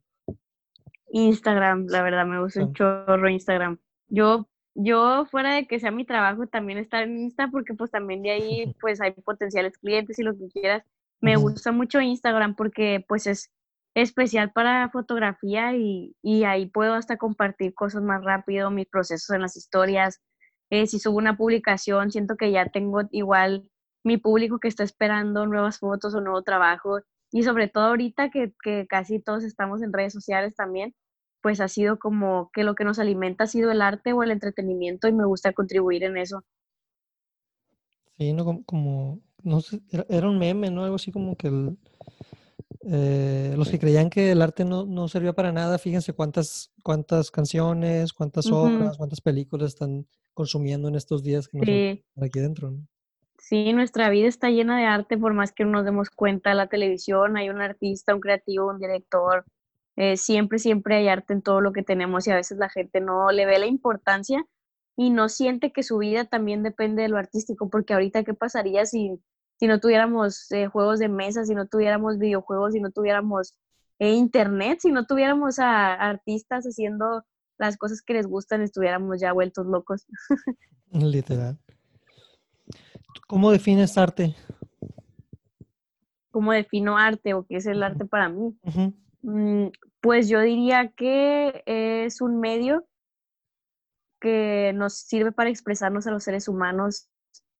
[1.10, 3.78] Instagram, la verdad, me gusta un chorro Instagram.
[4.08, 8.22] Yo, yo fuera de que sea mi trabajo, también estar en Insta, porque pues también
[8.22, 10.84] de ahí pues hay potenciales clientes y lo que quieras.
[11.20, 13.50] Me gusta mucho Instagram porque pues es
[13.94, 19.42] especial para fotografía y, y, ahí puedo hasta compartir cosas más rápido, mis procesos en
[19.42, 20.20] las historias.
[20.70, 23.68] Eh, si subo una publicación, siento que ya tengo igual
[24.04, 27.00] mi público que está esperando nuevas fotos o nuevo trabajo.
[27.30, 30.94] Y sobre todo ahorita que, que casi todos estamos en redes sociales también,
[31.42, 34.30] pues ha sido como que lo que nos alimenta ha sido el arte o el
[34.30, 36.44] entretenimiento y me gusta contribuir en eso.
[38.16, 40.82] Sí, no, como, no sé, era, un meme, ¿no?
[40.82, 41.78] Algo así como que el,
[42.82, 47.30] eh, los que creían que el arte no, no, servía para nada, fíjense cuántas, cuántas
[47.30, 52.04] canciones, cuántas obras, cuántas películas están consumiendo en estos días que sí.
[52.20, 52.74] aquí dentro.
[53.48, 56.52] Sí, nuestra vida está llena de arte, por más que no nos demos cuenta.
[56.54, 59.44] La televisión, hay un artista, un creativo, un director.
[59.96, 63.00] Eh, siempre, siempre hay arte en todo lo que tenemos y a veces la gente
[63.00, 64.44] no le ve la importancia
[64.96, 68.84] y no siente que su vida también depende de lo artístico, porque ahorita, ¿qué pasaría
[68.86, 69.18] si
[69.58, 73.58] si no tuviéramos eh, juegos de mesa, si no tuviéramos videojuegos, si no tuviéramos
[73.98, 77.24] eh, internet, si no tuviéramos a, artistas haciendo
[77.58, 80.06] las cosas que les gustan, estuviéramos ya vueltos locos.
[80.92, 81.58] Literal.
[83.26, 84.34] ¿Cómo defines arte?
[86.30, 88.56] ¿Cómo defino arte o qué es el arte para mí?
[89.22, 89.68] Mm,
[90.00, 92.86] pues yo diría que es un medio
[94.20, 97.08] que nos sirve para expresarnos a los seres humanos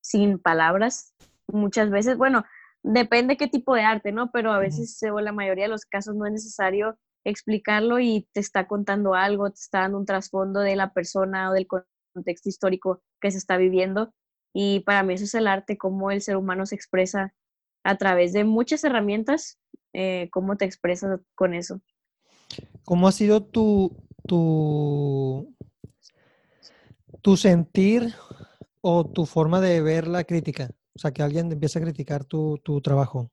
[0.01, 1.15] sin palabras,
[1.47, 2.45] muchas veces, bueno,
[2.83, 4.31] depende qué tipo de arte, ¿no?
[4.31, 8.41] Pero a veces, o la mayoría de los casos, no es necesario explicarlo y te
[8.41, 11.67] está contando algo, te está dando un trasfondo de la persona o del
[12.15, 14.15] contexto histórico que se está viviendo.
[14.53, 17.35] Y para mí eso es el arte, cómo el ser humano se expresa
[17.85, 19.59] a través de muchas herramientas,
[19.93, 21.81] eh, cómo te expresas con eso.
[22.85, 25.55] ¿Cómo ha sido tu, tu,
[27.23, 28.15] tu sentir
[28.81, 30.71] o tu forma de ver la crítica?
[30.95, 33.31] O sea, que alguien empiece a criticar tu, tu trabajo.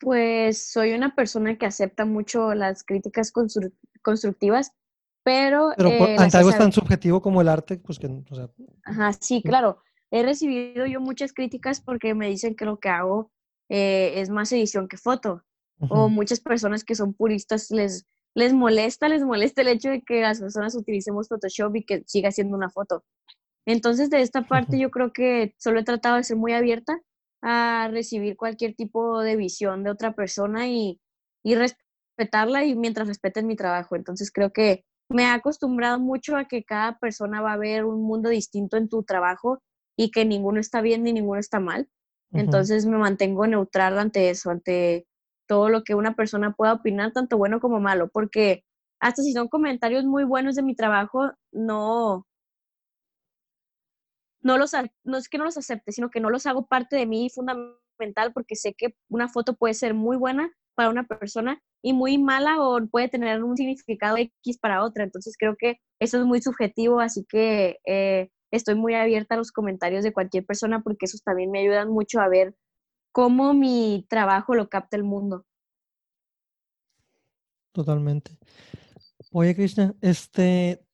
[0.00, 3.32] Pues soy una persona que acepta mucho las críticas
[4.02, 4.72] constructivas,
[5.28, 5.72] pero...
[5.76, 8.06] Pero eh, ante algo tan subjetivo como el arte, pues que...
[8.06, 8.48] O sea,
[8.84, 9.82] Ajá, sí, claro.
[10.10, 13.30] He recibido yo muchas críticas porque me dicen que lo que hago
[13.68, 15.44] eh, es más edición que foto.
[15.90, 20.22] O muchas personas que son puristas les, les molesta, les molesta el hecho de que
[20.22, 23.04] las personas utilicemos Photoshop y que siga siendo una foto.
[23.64, 27.00] Entonces, de esta parte yo creo que solo he tratado de ser muy abierta
[27.42, 31.00] a recibir cualquier tipo de visión de otra persona y,
[31.44, 33.94] respetarla y mientras respeten mi trabajo.
[33.94, 38.02] Entonces, creo que me ha acostumbrado mucho a que cada persona va a ver un
[38.02, 39.62] mundo distinto en tu trabajo
[39.96, 41.88] y que ninguno está bien ni ninguno está mal.
[42.32, 45.06] Entonces me mantengo neutral ante eso, ante
[45.46, 48.64] todo lo que una persona pueda opinar, tanto bueno como malo, porque
[49.00, 52.26] hasta si son comentarios muy buenos de mi trabajo, no,
[54.42, 54.72] no los,
[55.04, 58.32] no es que no los acepte, sino que no los hago parte de mí fundamental
[58.34, 62.60] porque sé que una foto puede ser muy buena para una persona y muy mala
[62.60, 65.04] o puede tener un significado X para otra.
[65.04, 69.52] Entonces creo que eso es muy subjetivo, así que eh, estoy muy abierta a los
[69.52, 72.54] comentarios de cualquier persona porque esos también me ayudan mucho a ver
[73.12, 75.44] cómo mi trabajo lo capta el mundo.
[77.72, 78.36] Totalmente.
[79.32, 80.84] Oye, Krishna, este,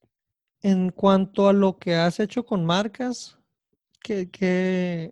[0.61, 3.39] en cuanto a lo que has hecho con marcas,
[4.01, 5.11] ¿qué, qué,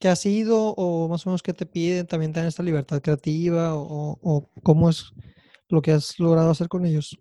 [0.00, 2.06] qué ha sido o más o menos qué te piden?
[2.06, 5.12] ¿También dan esta libertad creativa o, o, cómo es
[5.68, 7.20] lo que has logrado hacer con ellos?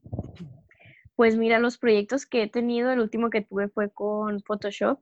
[1.15, 4.99] Pues mira, los proyectos que he tenido, el último que tuve fue con Photoshop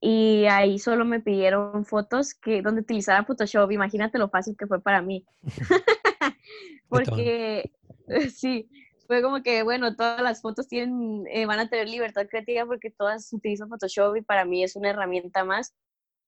[0.00, 3.70] y ahí solo me pidieron fotos que donde utilizara Photoshop.
[3.70, 5.24] Imagínate lo fácil que fue para mí.
[6.88, 7.70] Porque
[8.34, 8.68] sí,
[9.06, 12.90] fue como que, bueno, todas las fotos tienen, eh, van a tener libertad creativa porque
[12.90, 15.74] todas utilizan Photoshop y para mí es una herramienta más.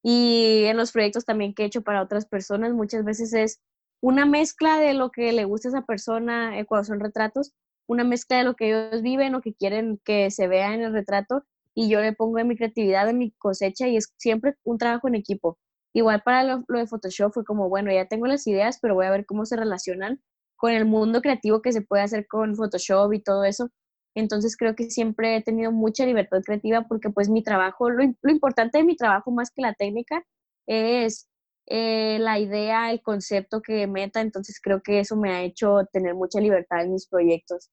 [0.09, 3.61] Y en los proyectos también que he hecho para otras personas, muchas veces es
[4.01, 7.55] una mezcla de lo que le gusta a esa persona eh, cuando son retratos,
[7.89, 10.93] una mezcla de lo que ellos viven o que quieren que se vea en el
[10.93, 11.43] retrato
[11.75, 15.09] y yo le pongo en mi creatividad, en mi cosecha y es siempre un trabajo
[15.09, 15.59] en equipo.
[15.93, 19.11] Igual para lo, de Photoshop fue como, bueno, ya tengo las ideas, pero voy a
[19.11, 20.23] ver cómo se relacionan
[20.55, 23.71] con el mundo creativo que se puede hacer con Photoshop y todo eso.
[24.17, 28.79] Entonces creo que siempre he tenido mucha libertad creativa porque pues mi trabajo, lo, importante
[28.79, 30.25] de mi trabajo más que la técnica
[30.67, 31.29] es
[31.67, 36.15] eh, la idea, el concepto que meta, entonces creo que eso me ha hecho tener
[36.15, 37.71] mucha libertad en mis proyectos.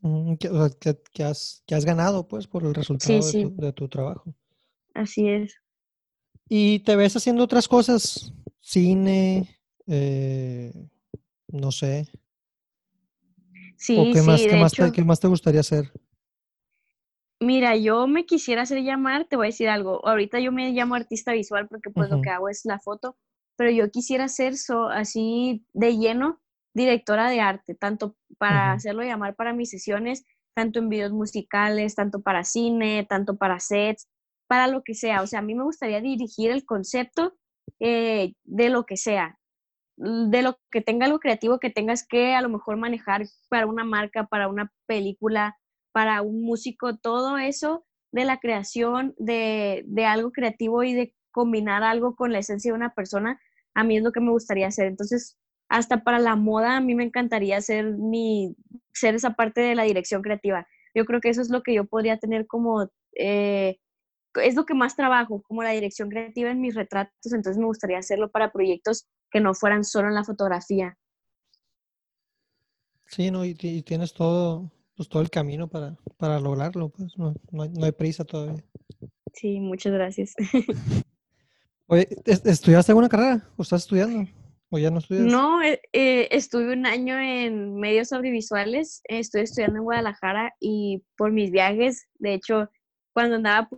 [0.00, 0.48] Mm, que,
[1.22, 4.34] has, que has, ganado pues por el resultado de tu trabajo.
[4.94, 5.54] Así es.
[6.48, 8.32] ¿Y te ves haciendo otras cosas?
[8.60, 10.72] Cine, eh,
[11.48, 12.08] no sé.
[13.78, 15.92] Sí, ¿O qué, más, qué, más te, qué más te gustaría hacer?
[17.40, 20.04] Mira, yo me quisiera hacer llamar, te voy a decir algo.
[20.06, 23.16] Ahorita yo me llamo artista visual porque pues lo que hago es la foto,
[23.56, 24.54] pero yo quisiera ser
[24.90, 26.40] así de lleno
[26.74, 30.24] directora de arte, tanto para hacerlo llamar para mis sesiones,
[30.54, 34.08] tanto en videos musicales, tanto para cine, tanto para sets,
[34.48, 35.22] para lo que sea.
[35.22, 37.34] O sea, a mí me gustaría dirigir el concepto
[37.78, 39.38] eh, de lo que sea,
[39.98, 43.84] de lo que tenga algo creativo que tengas que a lo mejor manejar para una
[43.84, 45.56] marca, para una película,
[45.92, 51.82] para un músico, todo eso de la creación de, de algo creativo y de combinar
[51.82, 53.40] algo con la esencia de una persona,
[53.74, 54.86] a mí es lo que me gustaría hacer.
[54.86, 55.36] Entonces,
[55.68, 58.54] hasta para la moda, a mí me encantaría ser, mi,
[58.92, 60.66] ser esa parte de la dirección creativa.
[60.94, 63.78] Yo creo que eso es lo que yo podría tener como eh,
[64.36, 67.98] es lo que más trabajo, como la dirección creativa en mis retratos, entonces me gustaría
[67.98, 70.96] hacerlo para proyectos que no fueran solo en la fotografía.
[73.06, 77.84] Sí, no, y, tienes todo, pues todo el camino para, para lograrlo, pues no, no,
[77.84, 78.62] hay, prisa todavía.
[79.32, 80.34] Sí, muchas gracias.
[81.86, 84.30] Oye, ¿estudiaste alguna carrera o estás estudiando?
[84.68, 85.24] ¿O ya no estudias?
[85.24, 91.32] No, eh, eh, estuve un año en medios audiovisuales, estoy estudiando en Guadalajara y por
[91.32, 92.68] mis viajes, de hecho,
[93.14, 93.70] cuando andaba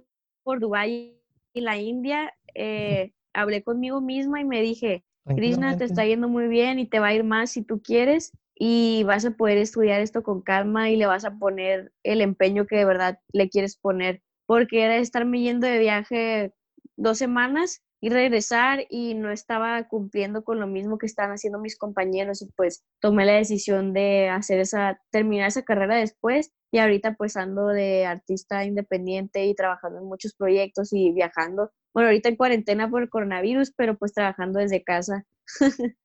[0.43, 1.21] por Dubái
[1.53, 6.49] y la India, eh, hablé conmigo misma y me dije, Krishna, te está yendo muy
[6.49, 10.01] bien y te va a ir más si tú quieres y vas a poder estudiar
[10.01, 13.77] esto con calma y le vas a poner el empeño que de verdad le quieres
[13.77, 16.53] poner, porque era estarme yendo de viaje
[16.97, 21.77] dos semanas y regresar y no estaba cumpliendo con lo mismo que estaban haciendo mis
[21.77, 27.15] compañeros y pues tomé la decisión de hacer esa, terminar esa carrera después y ahorita
[27.15, 31.71] pues ando de artista independiente y trabajando en muchos proyectos y viajando.
[31.93, 35.27] Bueno, ahorita en cuarentena por el coronavirus, pero pues trabajando desde casa.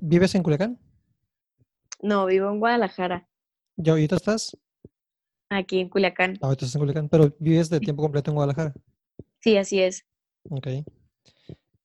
[0.00, 0.78] ¿Vives en Culiacán?
[2.02, 3.26] No, vivo en Guadalajara.
[3.76, 4.56] ¿Y ahorita estás?
[5.48, 6.38] Aquí en Culiacán.
[6.40, 8.74] ahorita estás en Culiacán, pero vives de tiempo completo en Guadalajara.
[9.40, 10.04] Sí, así es.
[10.50, 10.66] Ok.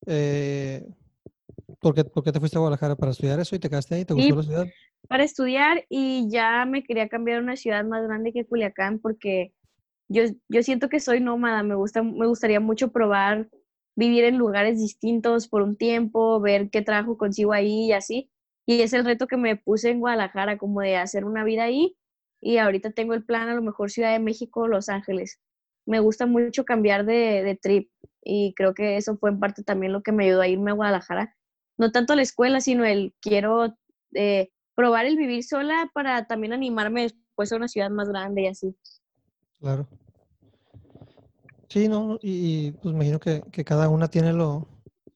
[0.06, 0.86] Eh,
[1.80, 4.06] ¿por, qué, te fuiste a Guadalajara para estudiar eso y te quedaste ahí?
[4.06, 4.68] ¿Te gustó la ciudad?
[5.08, 9.54] Para estudiar y ya me quería cambiar a una ciudad más grande que Culiacán porque
[10.10, 13.50] yo, yo siento que soy nómada, me, gusta, me gustaría mucho probar
[13.96, 18.32] vivir en lugares distintos por un tiempo, ver qué trabajo consigo ahí y así.
[18.66, 21.98] Y es el reto que me puse en Guadalajara, como de hacer una vida ahí.
[22.42, 25.40] Y ahorita tengo el plan a lo mejor Ciudad de México, Los Ángeles.
[25.86, 27.90] Me gusta mucho cambiar de, de trip
[28.24, 30.76] y creo que eso fue en parte también lo que me ayudó a irme a
[30.76, 31.36] Guadalajara.
[31.78, 33.76] No tanto a la escuela, sino el quiero
[34.14, 38.48] eh, probar el vivir sola para también animarme después a una ciudad más grande y
[38.48, 38.76] así.
[39.60, 39.88] Claro.
[41.68, 44.68] Sí, no, y, pues imagino que, cada una tiene lo,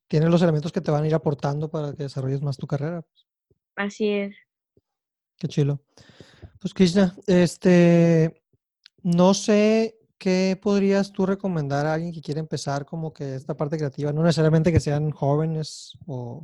[0.07, 3.01] tiene los elementos que te van a ir aportando para que desarrolles más tu carrera.
[3.01, 3.25] Pues.
[3.75, 4.35] Así es.
[5.37, 5.81] Qué chilo.
[6.59, 8.43] Pues Krishna, este,
[9.01, 13.75] no sé ¿qué podrías tú recomendar a alguien que quiere empezar como que esta parte
[13.75, 14.13] creativa?
[14.13, 16.41] No necesariamente que sean jóvenes o,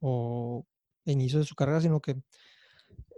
[0.00, 0.66] o
[1.06, 2.16] inicio de su carrera, sino que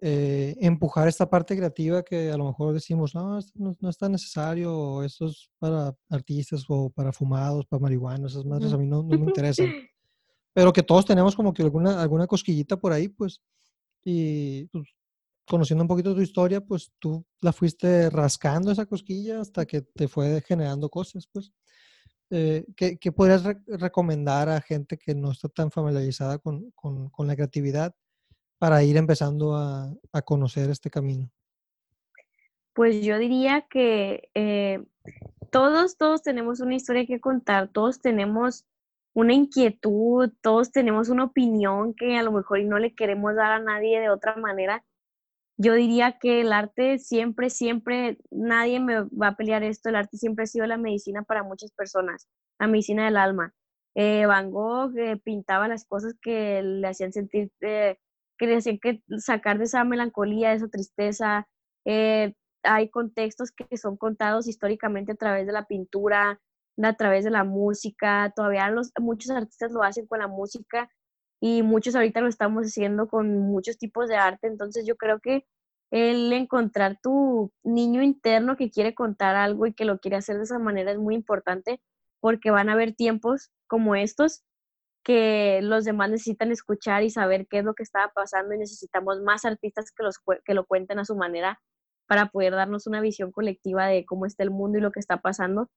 [0.07, 5.03] eh, empujar esta parte creativa que a lo mejor decimos, no, no, es tan necesario,
[5.03, 9.19] esto es para artistas o para fumados, para marihuanos, esas madres a mí no, no
[9.19, 9.73] me interesan.
[10.53, 13.41] Pero que todos tenemos como que alguna, alguna cosquillita por ahí, pues,
[14.05, 14.85] y pues,
[15.47, 20.07] conociendo un poquito tu historia, pues tú la fuiste rascando esa cosquilla hasta que te
[20.07, 21.51] fue generando cosas, pues.
[22.29, 27.27] Eh, ¿qué, ¿qué, podrías recomendar a gente que no está tan familiarizada con, con, con
[27.27, 27.95] la creatividad
[28.59, 31.31] para ir empezando a, a, conocer este camino?
[32.73, 34.85] Pues yo diría que eh,
[35.51, 38.65] todos, todos tenemos una historia que contar, todos tenemos
[39.13, 43.61] una inquietud, todos tenemos una opinión que a lo mejor no le queremos dar a
[43.61, 44.85] nadie de otra manera
[45.57, 50.17] yo diría que el arte siempre, siempre, nadie me va a pelear esto, el arte
[50.17, 52.29] siempre ha sido la medicina para muchas personas,
[52.59, 53.55] la medicina del alma.
[53.95, 57.53] Eh, Van Gogh eh, pintaba las cosas que le hacían sentir
[58.39, 61.47] que decían que sacar de esa melancolía, de esa tristeza.
[61.85, 66.41] Eh, hay contextos que son contados históricamente a través de la pintura,
[66.83, 68.33] a través de la música.
[68.35, 70.91] Todavía muchos artistas lo hacen con la música
[71.41, 74.47] y muchos ahorita lo estamos haciendo con muchos tipos de arte.
[74.47, 75.45] Entonces yo creo que
[75.91, 80.45] el encontrar tu niño interno que quiere contar algo y que lo quiere hacer de
[80.45, 81.81] esa manera es muy importante
[82.21, 84.43] porque van a haber tiempos como estos
[85.05, 89.21] que los demás necesitan escuchar y saber qué es lo que estaba pasando y necesitamos
[89.21, 91.61] más artistas que, los, que lo cuenten a su manera
[92.07, 95.19] para poder darnos una visión colectiva de cómo está el mundo y lo que está
[95.19, 95.71] pasando.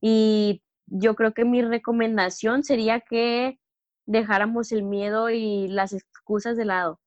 [0.00, 3.58] Y yo creo que mi recomendación sería que
[4.06, 7.00] dejáramos el miedo y las excusas de lado.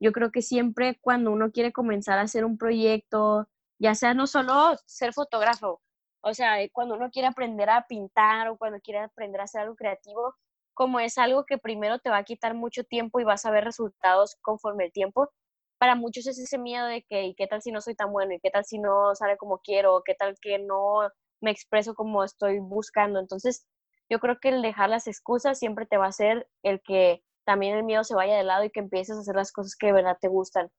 [0.00, 3.48] Yo creo que siempre cuando uno quiere comenzar a hacer un proyecto,
[3.78, 5.80] ya sea no solo ser fotógrafo,
[6.22, 9.76] o sea, cuando uno quiere aprender a pintar o cuando quiere aprender a hacer algo
[9.76, 10.34] creativo,
[10.76, 13.64] como es algo que primero te va a quitar mucho tiempo y vas a ver
[13.64, 15.30] resultados conforme el tiempo,
[15.78, 18.34] para muchos es ese miedo de que, ¿y qué tal si no soy tan bueno?
[18.34, 20.02] ¿Y qué tal si no sale como quiero?
[20.04, 21.08] ¿Qué tal que no
[21.40, 23.20] me expreso como estoy buscando?
[23.20, 23.66] Entonces,
[24.10, 27.74] yo creo que el dejar las excusas siempre te va a hacer el que también
[27.76, 29.94] el miedo se vaya de lado y que empieces a hacer las cosas que de
[29.94, 30.70] verdad te gustan.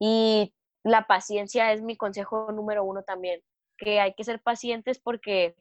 [0.00, 3.42] Y la paciencia es mi consejo número uno también,
[3.76, 5.56] que hay que ser pacientes porque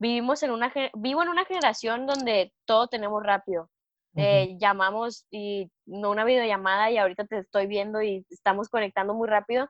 [0.00, 3.70] vivimos en una, vivo en una generación donde todo tenemos rápido.
[4.16, 9.28] Eh, llamamos y no una videollamada y ahorita te estoy viendo y estamos conectando muy
[9.28, 9.68] rápido,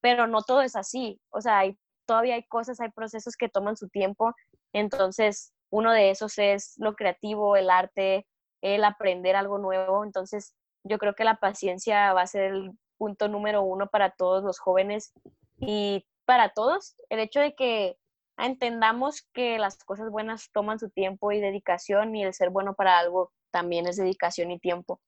[0.00, 1.20] pero no todo es así.
[1.30, 1.76] O sea, hay,
[2.06, 4.32] todavía hay cosas, hay procesos que toman su tiempo.
[4.72, 8.26] Entonces, uno de esos es lo creativo, el arte,
[8.62, 10.04] el aprender algo nuevo.
[10.04, 10.54] Entonces,
[10.84, 14.58] yo creo que la paciencia va a ser el punto número uno para todos los
[14.58, 15.12] jóvenes
[15.58, 16.94] y para todos.
[17.10, 17.98] El hecho de que
[18.46, 22.98] entendamos que las cosas buenas toman su tiempo y dedicación y el ser bueno para
[22.98, 25.00] algo también es dedicación y tiempo.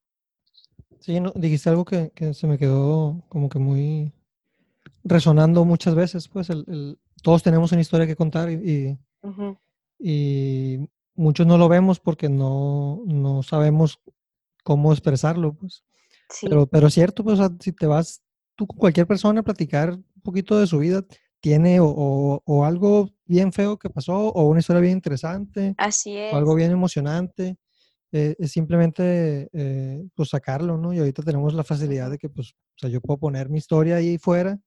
[1.01, 4.12] Sí, no, dijiste algo que, se me quedó como que muy
[5.03, 8.99] resonando muchas veces, pues el, todos tenemos una historia que contar y,
[9.99, 14.01] y, muchos no lo vemos porque no, no sabemos
[14.62, 15.85] cómo expresarlo, pues.
[16.41, 18.22] Pero, pero es cierto, pues si te vas
[18.57, 21.05] tú con cualquier persona a platicar un poquito de su vida,
[21.41, 25.75] tiene o, o, algo bien feo que pasó o una historia bien interesante.
[25.79, 26.33] Así es.
[26.33, 27.57] O algo bien emocionante.
[28.12, 30.93] Eh, es simplemente eh, pues sacarlo, ¿no?
[30.93, 33.97] Y ahorita tenemos la facilidad de que pues, o sea, yo puedo poner mi historia
[33.97, 34.59] ahí fuera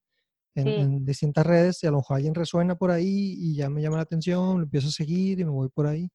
[0.54, 3.98] en, distintas redes y a lo mejor alguien resuena por ahí y ya me llama
[3.98, 6.10] la atención, lo empiezo a seguir y me voy por ahí.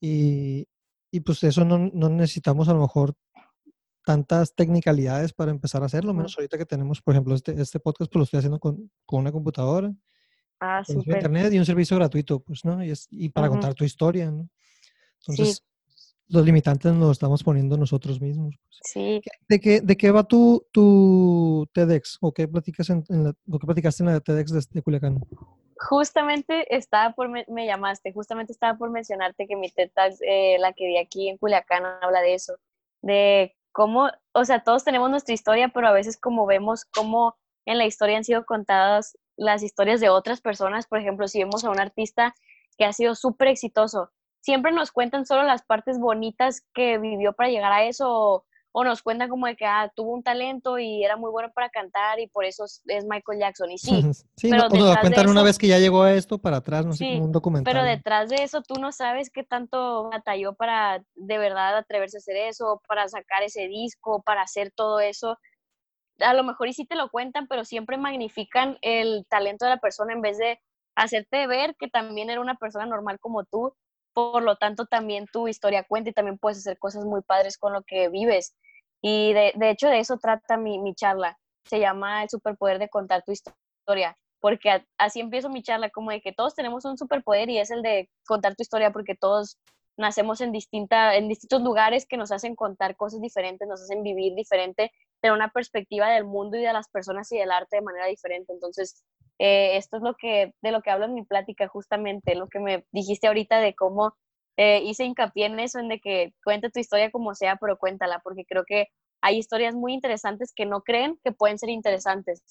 [0.00, 0.66] Y,
[1.10, 3.14] y pues eso no, no, necesitamos a lo mejor
[4.04, 8.10] tantas tecnicalidades para empezar a hacerlo, menos ahorita que tenemos, por ejemplo, este, este podcast,
[8.10, 9.94] pues lo estoy haciendo con, con una computadora,
[10.62, 12.82] ah, internet y un servicio gratuito, pues, ¿no?
[12.82, 14.48] Y, es, y para contar tu historia, ¿no?
[15.20, 15.64] Entonces,
[16.28, 18.54] los limitantes nos los estamos poniendo nosotros mismos.
[18.56, 18.80] Pues.
[18.84, 19.22] Sí.
[19.48, 23.66] ¿De qué, ¿De qué va tu, tu TEDx o qué, platicas en, la, lo que
[23.66, 25.20] platicaste en la TEDx de, de Culiacán?
[25.76, 30.86] Justamente estaba por, me, llamaste, justamente estaba por mencionarte que mi TEDx, eh, la que
[30.86, 32.54] di aquí en Culiacán, habla de eso,
[33.02, 37.36] de cómo, o sea, todos tenemos nuestra historia, pero a veces como vemos cómo
[37.66, 41.64] en la historia han sido contadas las historias de otras personas, por ejemplo, si vemos
[41.64, 42.34] a un artista
[42.76, 44.10] que ha sido súper exitoso,
[44.40, 49.02] siempre nos cuentan solo las partes bonitas que vivió para llegar a eso, o, nos
[49.02, 52.26] cuentan como de que ah, tuvo un talento y era muy bueno para cantar y
[52.26, 53.70] por eso es Michael Jackson.
[53.70, 54.02] Y sí,
[54.36, 56.94] sí pero no, nos cuentan una vez que ya llegó a esto para atrás, no
[56.94, 57.72] sé, como un documental.
[57.72, 62.20] Pero detrás de eso tú no sabes qué tanto batalló para de verdad atreverse a
[62.20, 65.38] hacer eso, para sacar ese disco, para hacer todo eso.
[66.22, 69.78] A lo mejor y sí te lo cuentan, pero siempre magnifican el talento de la
[69.78, 70.60] persona en vez de
[70.94, 73.74] hacerte ver que también era una persona normal como tú
[74.12, 77.72] por lo tanto también tu historia cuenta y también puedes hacer cosas muy padres con
[77.72, 78.54] lo que vives.
[79.00, 81.38] Y de, de hecho de eso trata mi, mi, charla.
[81.64, 86.20] Se llama el superpoder de contar tu historia, porque así empiezo mi charla, como de
[86.20, 89.58] que todos tenemos un superpoder y es el de contar tu historia, porque todos
[89.96, 94.34] nacemos en, distinta, en distintos lugares que nos hacen contar cosas diferentes, nos hacen vivir
[94.34, 94.92] diferente,
[95.22, 98.52] tener una perspectiva del mundo y de las personas y del arte de manera diferente.
[98.52, 99.02] Entonces,
[99.38, 102.60] eh, esto es lo que, de lo que hablo en mi plática, justamente, lo que
[102.60, 104.14] me dijiste ahorita de cómo
[104.56, 108.20] eh, hice hincapié en eso, en de que cuenta tu historia como sea, pero cuéntala,
[108.22, 108.88] porque creo que
[109.22, 112.42] hay historias muy interesantes que no creen que pueden ser interesantes.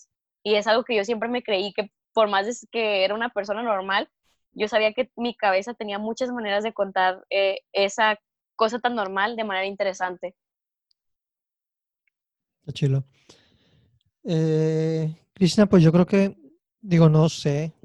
[0.43, 3.63] Y es algo que yo siempre me creí que por más que era una persona
[3.63, 4.09] normal,
[4.53, 8.17] yo sabía que mi cabeza tenía muchas maneras de contar eh, esa
[8.55, 10.35] cosa tan normal de manera interesante.
[12.71, 13.03] Chilo.
[14.23, 16.35] Eh, Krishna, pues yo creo que
[16.83, 17.75] Digo, no sé,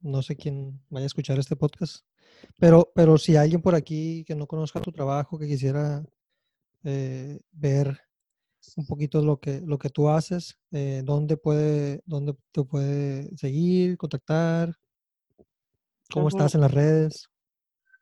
[0.00, 2.04] no sé quién vaya a escuchar este podcast,
[2.58, 6.04] pero, pero si alguien por aquí que no conozca tu trabajo, que quisiera
[6.84, 7.98] eh, ver
[8.76, 13.96] un poquito lo que, lo que tú haces, eh, dónde, puede, dónde te puede seguir,
[13.96, 14.74] contactar,
[16.12, 17.30] cómo estás en las redes.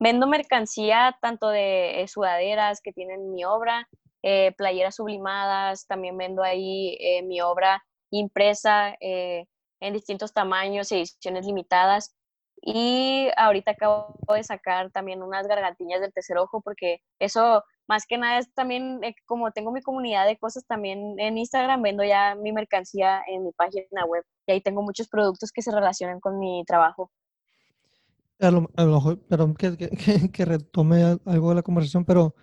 [0.00, 3.88] Vendo mercancía tanto de eh, sudaderas que tienen mi obra,
[4.22, 12.14] eh, playeras sublimadas, también vendo ahí eh, mi obra impresa en distintos tamaños, ediciones limitadas.
[12.62, 18.18] Y ahorita acabo de sacar también unas gargantillas del tercer ojo porque eso más que
[18.18, 22.52] nada es también como tengo mi comunidad de cosas también en Instagram, vendo ya mi
[22.52, 26.62] mercancía en mi página web y ahí tengo muchos productos que se relacionan con mi
[26.66, 27.10] trabajo.
[28.40, 29.76] A lo, mejor, perdón que,
[30.32, 32.34] que, retome algo de la conversación, pero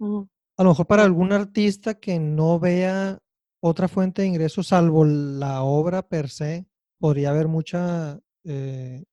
[0.00, 3.18] a lo mejor para algún artista que no vea
[3.60, 6.66] otra fuente de ingresos salvo la obra per se,
[6.98, 9.04] podría haber mucha, eh,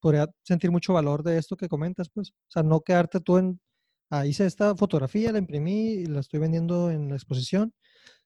[0.00, 2.30] podría sentir mucho valor de esto que comentas, pues.
[2.30, 3.60] O sea, no quedarte tú en,
[4.10, 7.74] ah, hice esta fotografía, la imprimí y la estoy vendiendo en la exposición,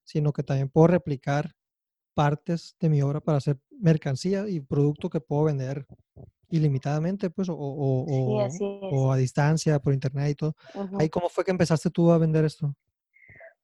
[0.04, 1.52] sino que también puedo replicar
[2.14, 5.86] partes de mi obra para hacer mercancía y producto que puedo vender
[6.50, 10.54] ilimitadamente, pues, o, o, a distancia, por internet y todo.
[10.98, 12.74] ¿Ahí cómo fue que empezaste tú a vender esto?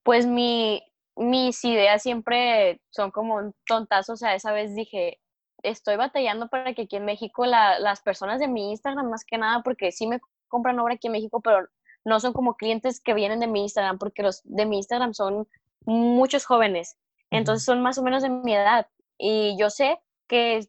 [0.02, 0.80] Pues mi,
[1.16, 5.18] mis ideas siempre son como un tontazo, o sea, esa vez dije,
[5.62, 9.62] estoy batallando para que aquí en México las personas de mi Instagram, más que nada,
[9.64, 11.66] porque sí me compran obra aquí en México, pero
[12.06, 15.48] no son como clientes que vienen de mi Instagram, porque los de mi Instagram son
[15.84, 16.96] muchos jóvenes,
[17.30, 18.86] entonces son más o menos de mi edad.
[19.18, 19.98] Y yo sé
[20.28, 20.68] que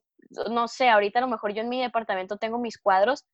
[0.49, 3.25] no sé, ahorita a lo mejor yo en mi departamento tengo mis cuadros,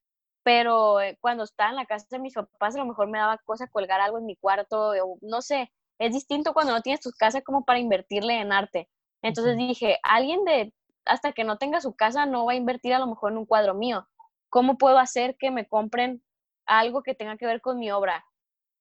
[0.43, 3.37] pero eh, cuando estaba en la casa de mis papás a lo mejor me daba
[3.39, 7.11] cosa colgar algo en mi cuarto, o no sé, es distinto cuando no tienes tu
[7.11, 8.89] casa como para invertirle en arte.
[9.21, 10.73] Entonces dije, alguien de,
[11.05, 13.45] hasta que no tenga su casa, no va a invertir a lo mejor en un
[13.45, 14.07] cuadro mío.
[14.49, 16.21] ¿Cómo puedo hacer que me compren
[16.65, 18.25] algo que tenga que ver con mi obra?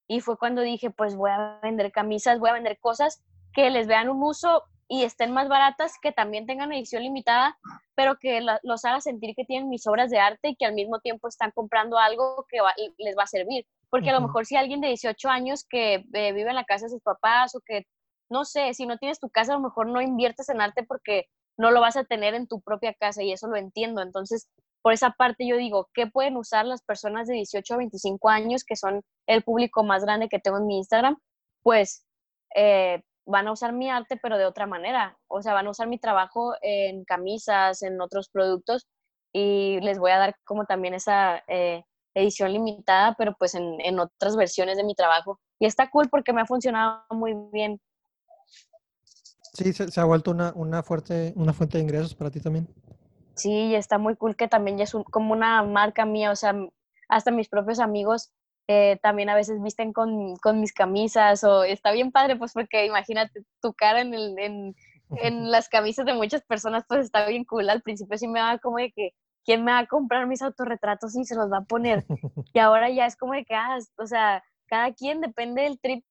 [0.07, 3.23] Y fue cuando dije, pues voy a vender camisas, voy a vender cosas
[3.53, 7.57] que les vean un uso y estén más baratas, que también tengan edición limitada,
[7.95, 10.99] pero que los haga sentir que tienen mis obras de arte y que al mismo
[10.99, 12.59] tiempo están comprando algo que
[12.97, 13.65] les va a servir.
[13.89, 16.85] Porque a lo mejor si alguien de 18 años que eh, vive en la casa
[16.85, 17.85] de sus papás o que,
[18.29, 21.27] no sé, si no tienes tu casa, a lo mejor no inviertes en arte porque
[21.57, 24.01] no lo vas a tener en tu propia casa y eso lo entiendo.
[24.01, 24.49] Entonces,
[24.83, 28.63] por esa parte yo digo, ¿qué pueden usar las personas de 18 a 25 años,
[28.63, 31.17] que son el público más grande que tengo en mi Instagram?
[31.63, 32.05] Pues
[32.55, 35.17] eh, van a usar mi arte, pero de otra manera.
[35.27, 38.87] O sea, van a usar mi trabajo en camisas, en otros productos
[39.33, 44.35] y les voy a dar como también esa eh, edición limitada, pero pues en, otras
[44.35, 45.39] versiones de mi trabajo.
[45.59, 47.81] Y está cool porque me ha funcionado muy bien.
[49.53, 52.67] Sí, se, ha vuelto una, fuerte, una fuente de ingresos para ti también.
[53.35, 56.55] Sí, y está muy cool que también ya es como una marca mía, o sea,
[57.09, 58.31] hasta mis propios amigos
[58.67, 62.85] eh, también a veces visten con, con, mis camisas o está bien padre, pues porque
[62.85, 64.75] imagínate tu cara en, el, en,
[65.17, 67.69] en, las camisas de muchas personas, pues está bien cool.
[67.69, 69.13] Al principio sí me daba como de que,
[69.43, 72.05] ¿quién me va a comprar mis autorretratos y se los va a poner?
[72.53, 76.05] Y ahora ya es como de que, ah, o sea, cada quien depende del trip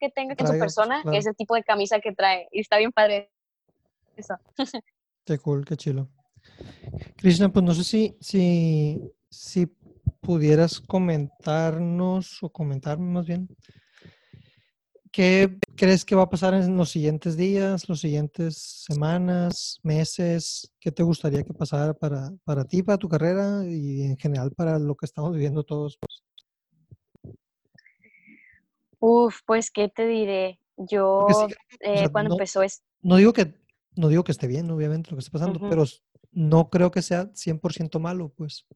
[0.00, 2.48] que tenga con su persona, es el tipo de camisa que trae.
[2.50, 3.30] Y está bien padre
[4.16, 4.34] eso.
[5.24, 6.08] Qué cool, qué chilo.
[7.16, 9.00] Krishna, pues no sé si, si,
[9.30, 9.66] si
[10.20, 13.48] pudieras comentarnos o comentarme más bien,
[15.10, 20.72] ¿qué crees que va a pasar en los siguientes días, los siguientes semanas, meses?
[20.80, 24.78] ¿Qué te gustaría que pasara para, para ti, para tu carrera y en general para
[24.78, 25.98] lo que estamos viviendo todos?
[29.00, 30.60] Uf, pues, ¿qué te diré?
[30.76, 31.26] Yo,
[31.80, 32.82] eh, cuando empezó es...
[33.02, 33.54] No digo que
[33.98, 35.84] no digo que esté bien, obviamente, lo que está pasando, pero
[36.32, 38.66] no creo que sea 100% malo, pues.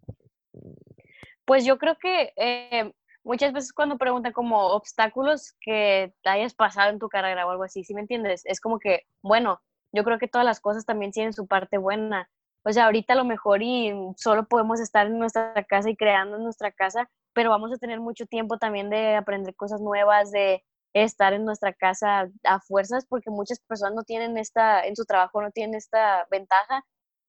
[1.44, 2.92] Pues yo creo que eh,
[3.24, 7.84] muchas veces cuando preguntan como obstáculos que hayas pasado en tu carrera o algo así,
[7.84, 8.42] ¿sí me entiendes?
[8.46, 9.60] Es como que, bueno,
[9.92, 12.30] yo creo que todas las cosas también tienen su parte buena.
[12.64, 16.36] O sea, ahorita a lo mejor y solo podemos estar en nuestra casa y creando
[16.36, 20.64] en nuestra casa, pero vamos a tener mucho tiempo también de aprender cosas nuevas, de
[20.92, 25.42] estar en nuestra casa a fuerzas, porque muchas personas no tienen esta, en su trabajo
[25.42, 26.84] no tienen esta ventaja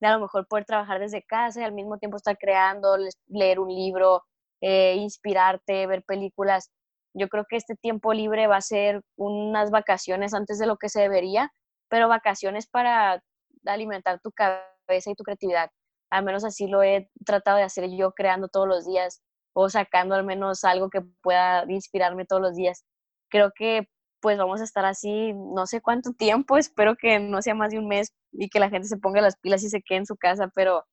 [0.06, 2.98] a lo mejor poder trabajar desde casa y al mismo tiempo estar creando,
[3.28, 4.24] leer un libro,
[4.62, 6.72] eh, inspirarte, ver películas.
[7.14, 10.90] Yo creo que este tiempo libre va a ser unas vacaciones antes de lo que
[10.90, 11.52] se debería,
[11.90, 13.22] pero vacaciones para
[13.66, 15.70] alimentar tu cabeza y tu creatividad.
[16.12, 19.22] Al menos así lo he tratado de hacer yo creando todos los días
[19.56, 22.84] o sacando al menos algo que pueda inspirarme todos los días.
[23.30, 23.88] Creo que
[24.24, 27.80] pues vamos a estar así no sé cuánto tiempo, espero que no sea más de
[27.80, 30.16] un mes y que la gente se ponga las pilas y se quede en su
[30.16, 30.86] casa, pero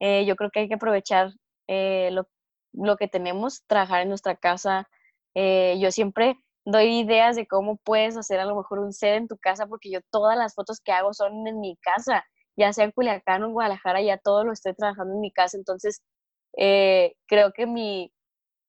[0.00, 1.32] eh, yo creo que hay que aprovechar
[1.68, 2.28] eh, lo,
[2.74, 4.88] lo, que tenemos, trabajar en nuestra casa.
[5.34, 9.28] Eh, yo siempre doy ideas de cómo puedes hacer a lo mejor un set en
[9.28, 12.84] tu casa, porque yo todas las fotos que hago son en mi casa, ya sea
[12.84, 16.02] en Culiacán o en Guadalajara, ya todo lo estoy trabajando en mi casa, entonces
[16.54, 18.12] creo que mi,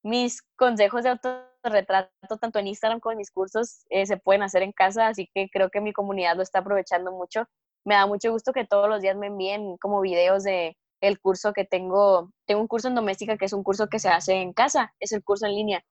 [0.08, 4.64] mis consejos de autorretrato, tanto en Instagram como en mis cursos, eh, se pueden hacer
[4.64, 7.45] en casa, así que creo que mi comunidad lo está aprovechando mucho.
[7.86, 11.53] Me da mucho gusto que todos los días me envíen como videos de el curso
[11.53, 12.32] que tengo.
[12.45, 15.12] Tengo un curso en doméstica que es un curso que se hace en casa, es
[15.12, 15.84] el curso en línea.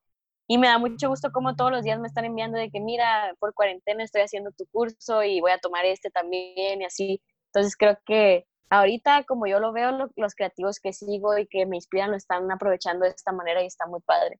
[0.47, 3.35] Y me da mucho gusto como todos los días me están enviando de que, mira,
[3.39, 7.21] por cuarentena estoy haciendo tu curso y voy a tomar este también y así.
[7.47, 11.77] Entonces creo que ahorita, como yo lo veo, los creativos que sigo y que me
[11.77, 14.39] inspiran lo están aprovechando de esta manera y está muy padre.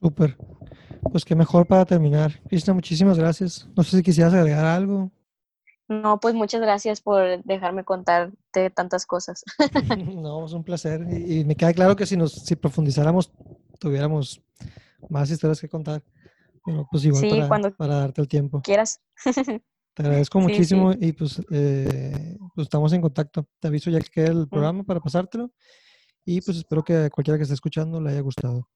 [0.00, 0.36] Súper.
[1.12, 2.40] Pues qué mejor para terminar.
[2.48, 3.68] Cristina, muchísimas gracias.
[3.76, 5.10] No sé si quisieras agregar algo.
[5.88, 9.44] No, pues muchas gracias por dejarme contarte tantas cosas.
[10.16, 11.06] no, es un placer.
[11.10, 13.32] Y, me queda claro que si nos si profundizáramos,
[13.78, 14.40] tuviéramos
[15.08, 16.02] más historias que contar.
[16.64, 18.62] Pero pues igual para, cuando para darte el tiempo.
[18.62, 19.00] Quieras.
[19.94, 23.46] Te agradezco muchísimo y pues, eh, pues, estamos en contacto.
[23.58, 25.50] Te aviso ya que quede el programa para pasártelo
[26.24, 28.68] y pues espero que cualquiera que esté escuchando le haya gustado.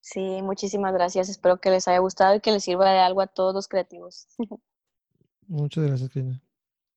[0.00, 1.28] Sí, muchísimas gracias.
[1.28, 4.26] Espero que les haya gustado y que les sirva de algo a todos los creativos.
[5.46, 6.42] Muchas gracias, Cristina.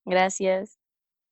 [0.05, 0.79] Gracias.